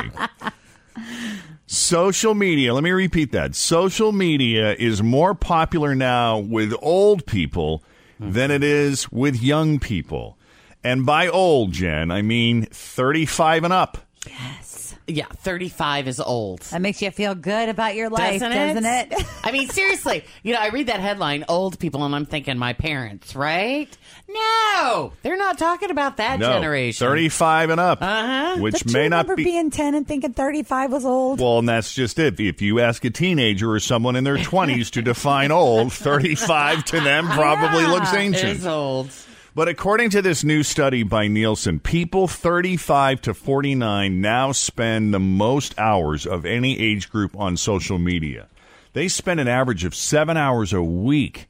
Social 1.66 2.34
media, 2.34 2.74
let 2.74 2.84
me 2.84 2.92
repeat 2.92 3.32
that. 3.34 3.56
Social 3.56 4.12
media 4.12 4.74
is 4.74 5.04
more 5.04 5.36
popular 5.36 5.96
now 5.96 6.38
with 6.38 6.74
old 6.82 7.26
people 7.26 7.84
than 8.20 8.52
it 8.52 8.64
is 8.64 9.12
with 9.12 9.42
young 9.42 9.80
people. 9.80 10.37
And 10.84 11.06
by 11.06 11.28
old, 11.28 11.72
Jen, 11.74 12.12
I 12.12 12.22
mean 12.22 12.66
35 12.72 13.64
and 13.66 13.74
up. 13.74 13.98
Yes. 14.28 14.96
Yeah, 15.10 15.26
35 15.38 16.10
is 16.10 16.20
old. 16.20 16.60
That 16.64 16.82
makes 16.82 17.02
you 17.02 17.12
feel 17.12 17.34
good 17.34 17.70
about 17.70 17.96
your 17.96 18.10
life, 18.10 18.42
Doesn't 18.42 18.52
doesn't, 18.52 18.86
it? 18.86 19.14
it? 19.14 19.26
I 19.44 19.54
mean, 19.54 19.70
seriously, 19.70 20.26
you 20.44 20.54
know, 20.54 20.60
I 20.60 20.68
read 20.68 20.88
that 20.88 21.00
headline, 21.00 21.46
old 21.48 21.80
people, 21.80 22.04
and 22.04 22.14
I'm 22.14 22.26
thinking 22.26 22.58
my 22.58 22.74
parents, 22.74 23.34
right? 23.34 23.88
No, 24.28 25.14
they're 25.24 25.38
not 25.38 25.58
talking 25.58 25.92
about 25.92 26.18
that 26.18 26.40
no, 26.40 26.52
generation. 26.52 27.08
35 27.08 27.70
and 27.70 27.80
up, 27.80 28.00
Uh-huh. 28.02 28.58
which 28.60 28.82
Don't 28.82 28.94
may 28.94 29.04
you 29.04 29.10
not 29.10 29.26
remember 29.26 29.36
be. 29.38 29.46
being 29.46 29.72
ten 29.72 29.96
and 29.96 30.06
thinking 30.06 30.34
thirty 30.34 30.64
five 30.64 30.92
was 30.92 31.06
old? 31.06 31.40
well, 31.40 31.60
and 31.60 31.70
that's 31.70 31.94
just 31.94 32.20
it. 32.20 32.38
If 32.42 32.62
you 32.62 32.82
ask 32.82 33.06
a 33.06 33.10
teenager 33.10 33.72
or 33.72 33.80
someone 33.80 34.18
in 34.18 34.26
their 34.26 34.36
20s 34.38 34.92
to 34.92 35.02
define 35.02 35.52
old, 35.52 35.94
35 35.94 36.84
to 36.86 37.00
them 37.00 37.28
probably 37.30 37.86
looks 37.88 38.14
ancient. 38.14 38.58
It's 38.58 38.66
old. 38.66 39.10
But 39.58 39.68
according 39.68 40.12
to 40.12 40.22
this 40.22 40.44
new 40.44 40.62
study 40.62 41.02
by 41.02 41.28
Nielsen, 41.28 41.80
people 41.80 42.28
35 42.28 43.22
to 43.22 43.34
49 43.34 44.22
now 44.22 44.52
spend 44.52 45.12
the 45.12 45.20
most 45.20 45.74
hours 45.80 46.28
of 46.28 46.46
any 46.46 46.80
age 46.80 47.10
group 47.10 47.36
on 47.36 47.58
social 47.58 47.98
media. 47.98 48.50
They 48.94 49.08
spend 49.08 49.40
an 49.40 49.48
average 49.48 49.84
of 49.84 49.96
seven 49.96 50.38
hours 50.38 50.74
a 50.74 50.84
week. 50.84 51.48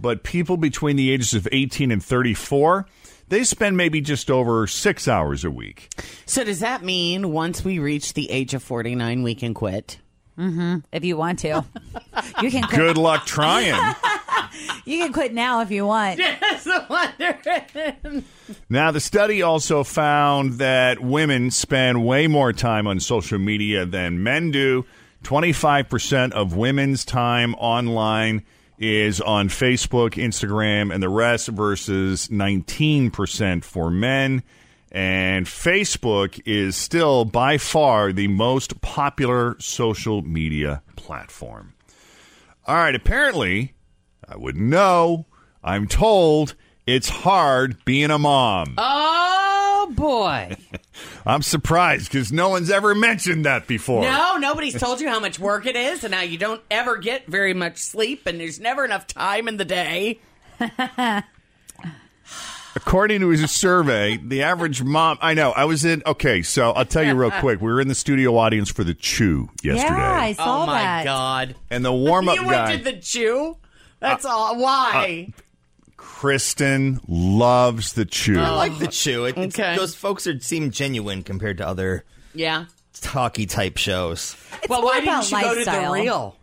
But 0.00 0.22
people 0.22 0.56
between 0.56 0.96
the 0.96 1.10
ages 1.10 1.34
of 1.34 1.46
18 1.52 1.90
and 1.90 2.02
34, 2.02 2.86
they 3.28 3.44
spend 3.44 3.76
maybe 3.76 4.00
just 4.00 4.30
over 4.30 4.66
six 4.66 5.06
hours 5.06 5.44
a 5.44 5.50
week. 5.50 5.90
So 6.24 6.44
does 6.44 6.60
that 6.60 6.82
mean 6.82 7.30
once 7.30 7.62
we 7.62 7.78
reach 7.78 8.14
the 8.14 8.30
age 8.30 8.54
of 8.54 8.62
49, 8.62 9.22
we 9.22 9.34
can 9.34 9.52
quit? 9.52 9.98
Mm-hmm. 10.38 10.78
If 10.92 11.04
you 11.04 11.18
want 11.18 11.40
to, 11.40 11.66
you 12.40 12.50
can. 12.50 12.62
Quit. 12.62 12.78
Good 12.78 12.96
luck 12.96 13.26
trying. 13.26 13.94
You 14.84 14.98
can 14.98 15.12
quit 15.12 15.32
now 15.32 15.60
if 15.60 15.70
you 15.70 15.86
want. 15.86 16.20
Yes, 16.40 16.66
no 16.66 16.84
wonder. 16.90 18.24
Now, 18.68 18.90
the 18.90 19.00
study 19.00 19.42
also 19.42 19.84
found 19.84 20.54
that 20.54 21.00
women 21.00 21.50
spend 21.50 22.04
way 22.04 22.26
more 22.26 22.52
time 22.52 22.86
on 22.86 23.00
social 23.00 23.38
media 23.38 23.86
than 23.86 24.22
men 24.22 24.50
do. 24.50 24.84
25% 25.24 26.32
of 26.32 26.56
women's 26.56 27.04
time 27.04 27.54
online 27.54 28.42
is 28.78 29.20
on 29.20 29.48
Facebook, 29.48 30.14
Instagram, 30.14 30.92
and 30.92 31.02
the 31.02 31.08
rest 31.08 31.48
versus 31.48 32.28
19% 32.28 33.62
for 33.62 33.90
men. 33.90 34.42
And 34.90 35.46
Facebook 35.46 36.40
is 36.46 36.76
still 36.76 37.24
by 37.24 37.58
far 37.58 38.12
the 38.12 38.28
most 38.28 38.80
popular 38.80 39.56
social 39.60 40.22
media 40.22 40.82
platform. 40.96 41.74
All 42.66 42.74
right, 42.74 42.94
apparently, 42.94 43.74
I 44.30 44.36
wouldn't 44.36 44.64
know. 44.64 45.26
I'm 45.62 45.88
told 45.88 46.54
it's 46.86 47.08
hard 47.08 47.84
being 47.84 48.10
a 48.10 48.18
mom. 48.18 48.76
Oh, 49.82 49.92
boy. 49.94 50.54
I'm 51.26 51.40
surprised 51.40 52.12
because 52.12 52.30
no 52.30 52.50
one's 52.50 52.68
ever 52.70 52.94
mentioned 52.94 53.46
that 53.46 53.66
before. 53.66 54.02
No, 54.02 54.36
nobody's 54.36 54.78
told 54.78 55.00
you 55.00 55.08
how 55.08 55.18
much 55.20 55.38
work 55.38 55.64
it 55.64 55.74
is, 55.74 56.04
and 56.04 56.10
now 56.10 56.20
you 56.20 56.36
don't 56.36 56.60
ever 56.70 56.98
get 56.98 57.26
very 57.26 57.54
much 57.54 57.78
sleep, 57.78 58.26
and 58.26 58.38
there's 58.38 58.60
never 58.60 58.84
enough 58.84 59.06
time 59.06 59.48
in 59.48 59.56
the 59.56 59.64
day. 59.64 60.18
According 62.76 63.20
to 63.20 63.28
his 63.30 63.50
survey, 63.50 64.18
the 64.18 64.42
average 64.42 64.82
mom. 64.82 65.16
I 65.22 65.32
know. 65.32 65.50
I 65.52 65.64
was 65.64 65.84
in. 65.84 66.02
Okay, 66.06 66.42
so 66.42 66.72
I'll 66.72 66.84
tell 66.84 67.02
you 67.02 67.14
real 67.14 67.30
quick. 67.40 67.60
We 67.62 67.72
were 67.72 67.80
in 67.80 67.88
the 67.88 67.94
studio 67.94 68.36
audience 68.36 68.70
for 68.70 68.84
the 68.84 68.94
Chew 68.94 69.48
yesterday, 69.62 69.94
Yeah, 69.94 70.20
I 70.20 70.32
saw 70.34 70.64
oh, 70.64 70.66
my 70.66 70.78
that. 70.82 71.04
God. 71.04 71.56
and 71.70 71.82
the 71.84 71.92
warm 71.92 72.28
up 72.28 72.36
you 72.36 72.42
guy, 72.44 72.68
went 72.68 72.84
to 72.84 72.92
the 72.92 72.98
Chew? 73.00 73.56
That's 74.00 74.24
all. 74.24 74.56
Why? 74.58 75.28
Uh, 75.28 75.40
Kristen, 75.96 77.00
loves 77.06 77.92
the 77.92 78.04
Chew. 78.04 78.38
I 78.40 78.50
like 78.50 78.78
the 78.78 78.88
chew. 78.88 79.24
It, 79.26 79.36
it's- 79.38 79.58
Okay. 79.58 79.76
Those 79.76 79.94
folks 79.94 80.26
are 80.26 80.38
seem 80.40 80.70
genuine 80.70 81.22
compared 81.22 81.58
to 81.58 81.66
other 81.66 82.04
yeah. 82.34 82.66
talky 83.00 83.46
type 83.46 83.76
shows. 83.76 84.36
well, 84.68 84.82
why 84.82 84.98
about 84.98 85.24
didn't 85.24 85.42
you 85.42 85.48
go 85.48 85.54
to 85.64 85.64
the 85.70 85.90
real? 85.92 86.36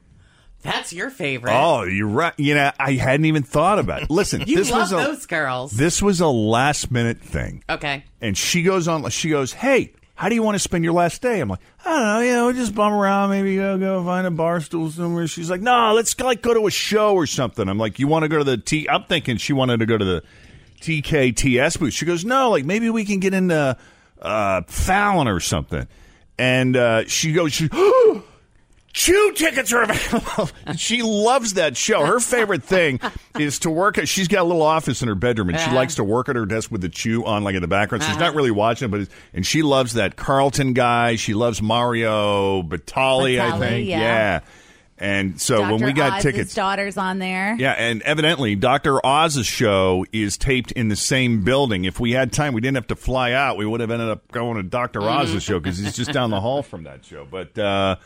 That's 0.63 0.91
your 0.91 1.10
favorite. 1.10 1.54
Oh, 1.54 1.84
you're 1.84 2.08
right. 2.08 2.34
You 2.38 2.56
know, 2.56 2.72
I 2.80 2.93
hadn't 2.93 3.26
even 3.26 3.43
thought 3.43 3.80
about 3.80 4.04
it. 4.04 4.10
Listen, 4.10 4.41
you 4.48 4.58
this 4.58 4.72
love 4.72 4.82
was 4.82 4.91
a 4.91 4.96
those 4.96 5.26
girls. 5.26 5.72
this 5.72 6.02
was 6.02 6.20
a 6.20 6.28
last 6.28 6.91
minute 6.91 7.22
thing. 7.22 7.63
okay. 7.70 8.04
And 8.22 8.38
she 8.38 8.63
goes 8.63 8.88
on, 8.88 9.08
she 9.10 9.30
goes, 9.30 9.54
Hey, 9.54 9.93
how 10.17 10.30
do 10.30 10.36
you 10.36 10.41
want 10.41 10.56
to 10.56 10.60
spend 10.60 10.84
your 10.84 10.93
last 10.93 11.21
day? 11.21 11.39
I'm 11.39 11.47
like, 11.47 11.60
I 11.86 11.89
don't 11.91 12.03
know, 12.03 12.19
you 12.21 12.32
know, 12.34 12.51
just 12.51 12.73
bum 12.73 12.91
around, 12.91 13.30
maybe 13.30 13.56
go, 13.56 13.77
go 13.77 14.03
find 14.03 14.25
a 14.25 14.32
bar 14.32 14.60
stool 14.62 14.89
somewhere. 14.89 15.27
She's 15.27 15.47
like, 15.47 15.62
No, 15.62 15.93
let's 15.93 16.19
like 16.19 16.41
go 16.41 16.56
to 16.56 16.65
a 16.65 16.71
show 16.71 17.13
or 17.13 17.27
something. 17.27 17.69
I'm 17.69 17.77
like, 17.77 17.99
You 17.99 18.08
want 18.08 18.23
to 18.23 18.30
go 18.30 18.39
to 18.39 18.43
the 18.43 18.58
T? 18.58 18.89
I'm 18.89 19.03
thinking 19.03 19.38
she 19.38 19.53
wanted 19.53 19.77
to 19.80 19.86
go 19.86 19.95
to 19.95 20.03
the 20.03 20.23
TKTS 20.82 21.80
booth. 21.80 21.93
She 21.93 22.06
goes, 22.06 22.25
No, 22.25 22.49
like 22.49 22.65
maybe 22.65 22.89
we 22.89 23.06
can 23.06 23.19
get 23.19 23.36
into 23.36 23.77
uh, 24.19 24.62
Fallon 24.67 25.27
or 25.27 25.39
something. 25.39 25.88
And 26.39 26.75
uh, 26.75 27.06
she 27.08 27.34
goes, 27.34 27.53
she, 27.53 27.69
Chew 28.97 29.31
tickets 29.36 29.71
are 29.73 29.83
available. 29.83 30.49
she 30.75 31.03
loves 31.03 31.53
that 31.53 31.77
show. 31.77 32.03
Her 32.03 32.19
favorite 32.19 32.63
thing 32.63 32.99
is 33.38 33.60
to 33.60 33.69
work 33.69 33.99
at. 33.99 34.07
She's 34.10 34.27
got 34.27 34.41
a 34.41 34.43
little 34.43 34.63
office 34.63 35.03
in 35.03 35.07
her 35.07 35.13
bedroom, 35.13 35.49
and 35.49 35.60
she 35.60 35.65
Uh-huh. 35.67 35.75
likes 35.75 35.95
to 35.95 36.03
work 36.03 36.29
at 36.29 36.36
her 36.36 36.47
desk 36.47 36.71
with 36.71 36.81
the 36.81 36.89
Chew 36.89 37.23
on, 37.23 37.43
like 37.43 37.53
in 37.53 37.62
the 37.62 37.67
background. 37.67 38.01
So 38.03 38.07
she's 38.10 38.15
Uh-huh. 38.17 38.25
not 38.25 38.36
really 38.36 38.49
watching, 38.49 38.88
it, 38.88 38.91
but 38.91 39.07
and 39.36 39.45
she 39.45 39.62
loves 39.62 39.93
that 39.93 40.15
Carlton 40.15 40.73
guy. 40.73 41.15
She 41.15 41.36
loves 41.36 41.62
Mario 41.62 42.63
Batali, 42.63 43.39
I 43.39 43.60
think. 43.60 43.88
yeah. 43.88 44.39
And 44.99 45.39
so 45.39 45.62
when 45.62 45.83
we 45.83 45.93
got 45.93 46.13
Oz's 46.13 46.23
tickets, 46.23 46.53
daughter's 46.55 46.97
on 46.97 47.19
there. 47.19 47.55
yeah, 47.60 47.73
and 47.73 48.01
evidently 48.01 48.55
Dr. 48.55 48.99
Oz's 49.05 49.45
show 49.45 50.07
is 50.12 50.39
taped 50.39 50.71
in 50.71 50.88
the 50.88 50.95
same 50.95 51.43
building. 51.43 51.86
If 51.86 51.99
we 51.99 52.13
had 52.13 52.31
time, 52.33 52.53
we 52.55 52.62
didn't 52.62 52.77
have 52.77 52.88
to 52.88 52.95
fly 52.95 53.33
out. 53.33 53.57
We 53.57 53.65
would 53.67 53.79
have 53.81 53.91
ended 53.91 54.10
up 54.10 54.31
going 54.31 54.57
to 54.57 54.63
Dr. 54.63 55.03
Oz's 55.03 55.43
show 55.43 55.60
because 55.60 55.77
he's 55.77 55.95
just 55.95 56.12
down 56.13 56.31
the 56.31 56.41
hall 56.41 56.63
from 56.63 56.86
that 56.86 57.05
show. 57.05 57.27
But 57.29 57.55
uh, 57.60 57.97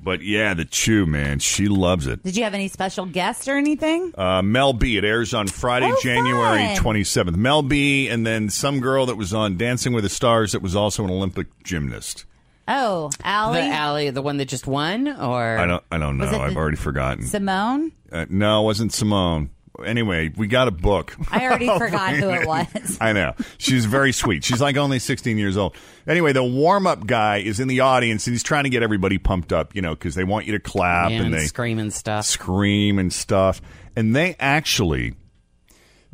but 0.00 0.22
yeah, 0.22 0.54
the 0.54 0.64
Chew 0.64 1.06
man, 1.06 1.38
she 1.38 1.68
loves 1.68 2.06
it. 2.06 2.22
Did 2.22 2.36
you 2.36 2.44
have 2.44 2.54
any 2.54 2.68
special 2.68 3.06
guests 3.06 3.48
or 3.48 3.56
anything? 3.56 4.12
Uh, 4.16 4.42
Mel 4.42 4.72
B. 4.72 4.96
It 4.96 5.04
airs 5.04 5.34
on 5.34 5.46
Friday, 5.48 5.90
Oh, 5.92 5.98
January 6.02 6.74
27th. 6.76 7.36
Mel 7.36 7.62
B. 7.62 8.08
And 8.08 8.26
then 8.26 8.50
some 8.50 8.80
girl 8.80 9.06
that 9.06 9.16
was 9.16 9.32
on 9.34 9.56
Dancing 9.56 9.92
with 9.92 10.04
the 10.04 10.10
Stars 10.10 10.52
that 10.52 10.62
was 10.62 10.76
also 10.76 11.04
an 11.04 11.10
Olympic 11.10 11.46
gymnast. 11.64 12.24
Oh, 12.68 13.10
Allie, 13.22 13.60
The 13.60 13.66
alley, 13.68 14.10
the 14.10 14.22
one 14.22 14.38
that 14.38 14.46
just 14.48 14.66
won, 14.66 15.06
or 15.08 15.56
I 15.58 15.66
don't. 15.66 15.84
I 15.92 15.98
don't 15.98 16.18
know. 16.18 16.24
I've 16.26 16.50
the- 16.52 16.56
already 16.58 16.76
forgotten. 16.76 17.24
Simone. 17.24 17.92
Uh, 18.10 18.26
no, 18.28 18.62
it 18.62 18.64
wasn't 18.64 18.92
Simone. 18.92 19.50
Anyway, 19.84 20.30
we 20.36 20.46
got 20.46 20.68
a 20.68 20.70
book. 20.70 21.14
I 21.30 21.44
already 21.46 21.66
forgot 21.78 22.14
who 22.14 22.30
it 22.30 22.46
was. 22.46 22.98
I 23.00 23.12
know. 23.12 23.34
She's 23.58 23.84
very 23.84 24.12
sweet. 24.22 24.44
She's 24.44 24.60
like 24.60 24.76
only 24.76 24.98
16 24.98 25.36
years 25.38 25.56
old. 25.56 25.74
Anyway, 26.06 26.32
the 26.32 26.44
warm 26.44 26.86
up 26.86 27.06
guy 27.06 27.38
is 27.38 27.60
in 27.60 27.68
the 27.68 27.80
audience 27.80 28.26
and 28.26 28.34
he's 28.34 28.42
trying 28.42 28.64
to 28.64 28.70
get 28.70 28.82
everybody 28.82 29.18
pumped 29.18 29.52
up, 29.52 29.74
you 29.74 29.82
know, 29.82 29.94
because 29.94 30.14
they 30.14 30.24
want 30.24 30.46
you 30.46 30.52
to 30.52 30.60
clap 30.60 31.10
Yeah, 31.10 31.16
and 31.18 31.26
and 31.26 31.34
they 31.34 31.46
screaming 31.46 31.90
stuff. 31.90 32.24
scream 32.26 32.98
and 32.98 33.12
stuff. 33.12 33.60
And 33.94 34.14
they 34.14 34.36
actually, 34.38 35.14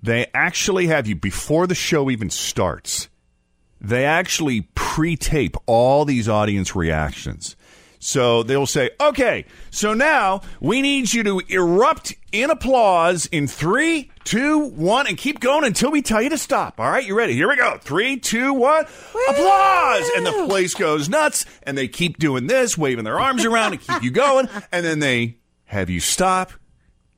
they 0.03 0.27
actually 0.35 0.87
have 0.89 1.07
you 1.07 1.15
before 1.17 1.67
the 1.67 1.75
show 1.75 2.11
even 2.11 2.31
starts. 2.31 3.09
They 3.81 4.05
actually 4.05 4.69
pre 4.75 5.17
tape 5.17 5.57
all 5.67 6.05
these 6.05 6.29
audience 6.29 6.75
reactions. 6.77 7.57
So 8.05 8.43
they'll 8.43 8.67
say, 8.67 8.91
okay, 9.01 9.45
so 9.71 9.95
now 9.95 10.41
we 10.61 10.83
need 10.83 11.13
you 11.15 11.23
to 11.23 11.41
erupt 11.49 12.13
in 12.33 12.51
applause 12.51 13.27
in 13.27 13.47
three, 13.47 14.11
two, 14.25 14.71
one, 14.71 15.07
and 15.07 15.17
keep 15.17 15.39
going 15.39 15.63
until 15.63 15.93
we 15.93 16.03
tell 16.03 16.21
you 16.21 16.29
to 16.31 16.37
stop. 16.37 16.81
All 16.81 16.91
right, 16.91 17.07
you 17.07 17.17
ready? 17.17 17.35
Here 17.35 17.49
we 17.49 17.55
go. 17.57 17.79
Three, 17.81 18.17
two, 18.19 18.55
one, 18.55 18.87
applause! 19.29 20.11
And 20.17 20.27
the 20.27 20.47
place 20.49 20.75
goes 20.75 21.09
nuts, 21.09 21.47
and 21.63 21.79
they 21.79 21.87
keep 21.87 22.19
doing 22.19 22.49
this, 22.49 22.77
waving 22.77 23.05
their 23.05 23.21
arms 23.21 23.45
around 23.45 23.75
and 23.75 23.81
keep 23.81 24.03
you 24.03 24.11
going, 24.11 24.49
and 24.73 24.85
then 24.85 24.99
they 24.99 25.37
have 25.67 25.89
you 25.89 26.01
stop. 26.01 26.51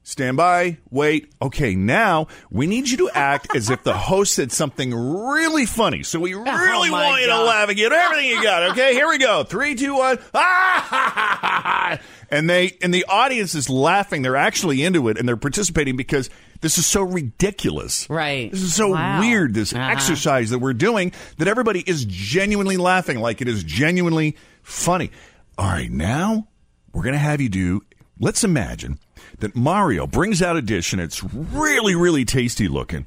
Stand 0.06 0.36
by, 0.36 0.76
wait. 0.90 1.32
Okay, 1.40 1.74
now 1.74 2.26
we 2.50 2.66
need 2.66 2.90
you 2.90 2.98
to 2.98 3.10
act 3.14 3.56
as 3.56 3.70
if 3.70 3.82
the 3.84 3.94
host 3.96 4.34
said 4.34 4.52
something 4.52 4.92
really 4.94 5.64
funny. 5.64 6.02
So 6.02 6.20
we 6.20 6.34
really 6.34 6.90
my 6.90 7.08
want 7.08 7.22
you 7.22 7.28
to 7.28 7.42
laugh 7.42 7.68
and 7.70 7.76
give 7.78 7.90
everything 7.90 8.26
you 8.28 8.42
got. 8.42 8.72
Okay, 8.72 8.92
here 8.92 9.08
we 9.08 9.16
go. 9.16 9.44
Three, 9.44 9.74
two, 9.74 9.94
one. 9.96 10.18
Ah, 10.34 10.86
ha, 10.86 11.10
ha, 11.14 11.38
ha, 11.40 11.60
ha. 11.64 11.98
And 12.30 12.50
they 12.50 12.76
and 12.82 12.92
the 12.92 13.06
audience 13.08 13.54
is 13.54 13.70
laughing. 13.70 14.20
They're 14.20 14.36
actually 14.36 14.84
into 14.84 15.08
it 15.08 15.16
and 15.18 15.26
they're 15.26 15.38
participating 15.38 15.96
because 15.96 16.28
this 16.60 16.76
is 16.76 16.84
so 16.84 17.02
ridiculous. 17.02 18.08
Right. 18.10 18.50
This 18.50 18.60
is 18.62 18.74
so 18.74 18.88
Wow. 18.90 19.20
weird. 19.20 19.54
This 19.54 19.72
Uh-huh. 19.72 19.90
exercise 19.90 20.50
that 20.50 20.58
we're 20.58 20.74
doing 20.74 21.12
that 21.38 21.48
everybody 21.48 21.80
is 21.80 22.04
genuinely 22.04 22.76
laughing 22.76 23.20
like 23.20 23.40
it 23.40 23.48
is 23.48 23.64
genuinely 23.64 24.36
funny. 24.62 25.10
All 25.56 25.66
right, 25.66 25.90
now 25.90 26.48
we're 26.92 27.02
going 27.04 27.14
to 27.14 27.18
have 27.18 27.40
you 27.40 27.48
do. 27.48 27.82
Let's 28.20 28.44
imagine 28.44 28.98
that 29.40 29.55
Mario 29.57 30.07
brings 30.07 30.40
out 30.42 30.57
a 30.57 30.62
dish 30.62 30.92
and 30.92 31.01
it's 31.03 31.23
really, 31.25 31.94
really 31.94 32.25
tasty 32.25 32.68
looking. 32.68 33.07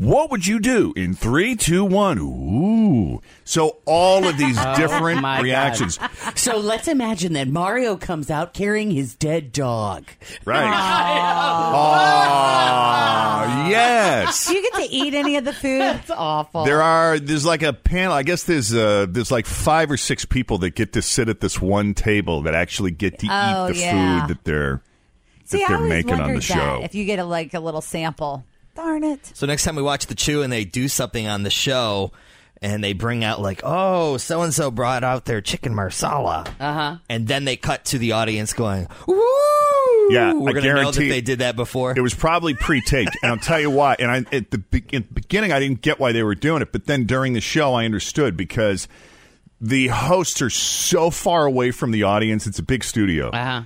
What 0.00 0.32
would 0.32 0.44
you 0.44 0.58
do 0.58 0.92
in 0.96 1.14
three, 1.14 1.54
two, 1.54 1.84
one? 1.84 2.18
Ooh! 2.18 3.22
So 3.44 3.78
all 3.84 4.26
of 4.26 4.36
these 4.36 4.56
Oh, 4.60 4.74
different 4.76 5.20
God. 5.20 5.44
reactions, 5.44 6.00
So 6.34 6.56
let's 6.58 6.88
imagine 6.88 7.34
that 7.34 7.46
Mario 7.46 7.96
comes 7.96 8.28
out 8.28 8.52
carrying 8.52 8.90
his 8.90 9.14
dead 9.14 9.52
dog. 9.52 10.06
right? 10.44 10.66
Oh, 13.48 13.66
yes. 13.70 14.48
Do 14.48 14.54
you 14.54 14.62
get 14.62 14.74
to 14.74 14.90
eat 14.92 15.14
any 15.14 15.36
of 15.36 15.44
the 15.44 15.52
food? 15.52 15.80
That's 15.80 16.10
awful. 16.10 16.64
There 16.64 16.82
are 16.82 17.18
there's 17.18 17.44
like 17.46 17.62
a 17.62 17.72
panel. 17.72 18.12
I 18.12 18.22
guess 18.22 18.42
there's 18.44 18.74
uh 18.74 19.06
there's 19.08 19.30
like 19.30 19.46
five 19.46 19.90
or 19.90 19.96
six 19.96 20.24
people 20.24 20.58
that 20.58 20.70
get 20.74 20.92
to 20.94 21.02
sit 21.02 21.28
at 21.28 21.40
this 21.40 21.60
one 21.60 21.94
table 21.94 22.42
that 22.42 22.54
actually 22.54 22.90
get 22.90 23.18
to 23.20 23.28
Oh, 23.30 23.68
eat 23.68 23.74
the 23.74 23.78
yeah. 23.80 24.20
food 24.26 24.30
that 24.36 24.44
they're 24.44 24.82
See, 25.46 25.58
that 25.58 25.70
I 25.70 25.76
they're 25.76 25.86
making 25.88 26.20
on 26.20 26.34
the 26.34 26.40
show. 26.40 26.54
that 26.54 26.82
if 26.84 26.94
you 26.94 27.04
get 27.04 27.18
a, 27.18 27.24
like 27.24 27.54
a 27.54 27.60
little 27.60 27.80
sample. 27.80 28.44
Darn 28.74 29.04
it. 29.04 29.24
So 29.34 29.46
next 29.46 29.64
time 29.64 29.74
we 29.76 29.82
watch 29.82 30.06
the 30.06 30.14
Chew 30.14 30.42
and 30.42 30.52
they 30.52 30.64
do 30.66 30.86
something 30.88 31.26
on 31.26 31.42
the 31.44 31.50
show, 31.50 32.12
and 32.60 32.84
they 32.84 32.92
bring 32.92 33.24
out 33.24 33.40
like, 33.40 33.60
oh, 33.64 34.16
so 34.18 34.42
and 34.42 34.52
so 34.52 34.70
brought 34.70 35.02
out 35.04 35.24
their 35.24 35.40
chicken 35.40 35.74
marsala, 35.74 36.44
Uh 36.60 36.72
huh. 36.74 36.96
and 37.08 37.26
then 37.26 37.44
they 37.46 37.56
cut 37.56 37.84
to 37.86 37.98
the 37.98 38.12
audience 38.12 38.52
going, 38.52 38.86
"Woo!" 39.06 39.16
Yeah, 40.10 40.34
we're 40.34 40.50
I 40.50 40.52
gonna 40.52 40.66
know 40.66 40.74
that 40.74 40.94
guarantee- 40.94 41.08
they 41.08 41.20
did 41.20 41.38
that 41.40 41.56
before. 41.56 41.94
It 41.96 42.00
was 42.00 42.14
probably 42.14 42.54
pre-taped, 42.54 43.16
and 43.22 43.32
I'll 43.32 43.38
tell 43.38 43.60
you 43.60 43.70
why. 43.70 43.96
And 43.98 44.10
I, 44.10 44.24
at 44.36 44.50
the 44.50 44.58
be- 44.58 44.84
in 44.92 45.02
the 45.02 45.14
beginning, 45.14 45.52
I 45.52 45.58
didn't 45.58 45.80
get 45.82 45.98
why 45.98 46.12
they 46.12 46.22
were 46.22 46.34
doing 46.34 46.62
it, 46.62 46.70
but 46.72 46.86
then 46.86 47.04
during 47.06 47.32
the 47.32 47.40
show, 47.40 47.74
I 47.74 47.84
understood 47.86 48.36
because 48.36 48.86
the 49.60 49.88
hosts 49.88 50.40
are 50.42 50.50
so 50.50 51.10
far 51.10 51.44
away 51.46 51.70
from 51.70 51.90
the 51.90 52.02
audience. 52.04 52.46
It's 52.46 52.58
a 52.58 52.62
big 52.62 52.84
studio, 52.84 53.30
Uh 53.30 53.44
huh. 53.44 53.62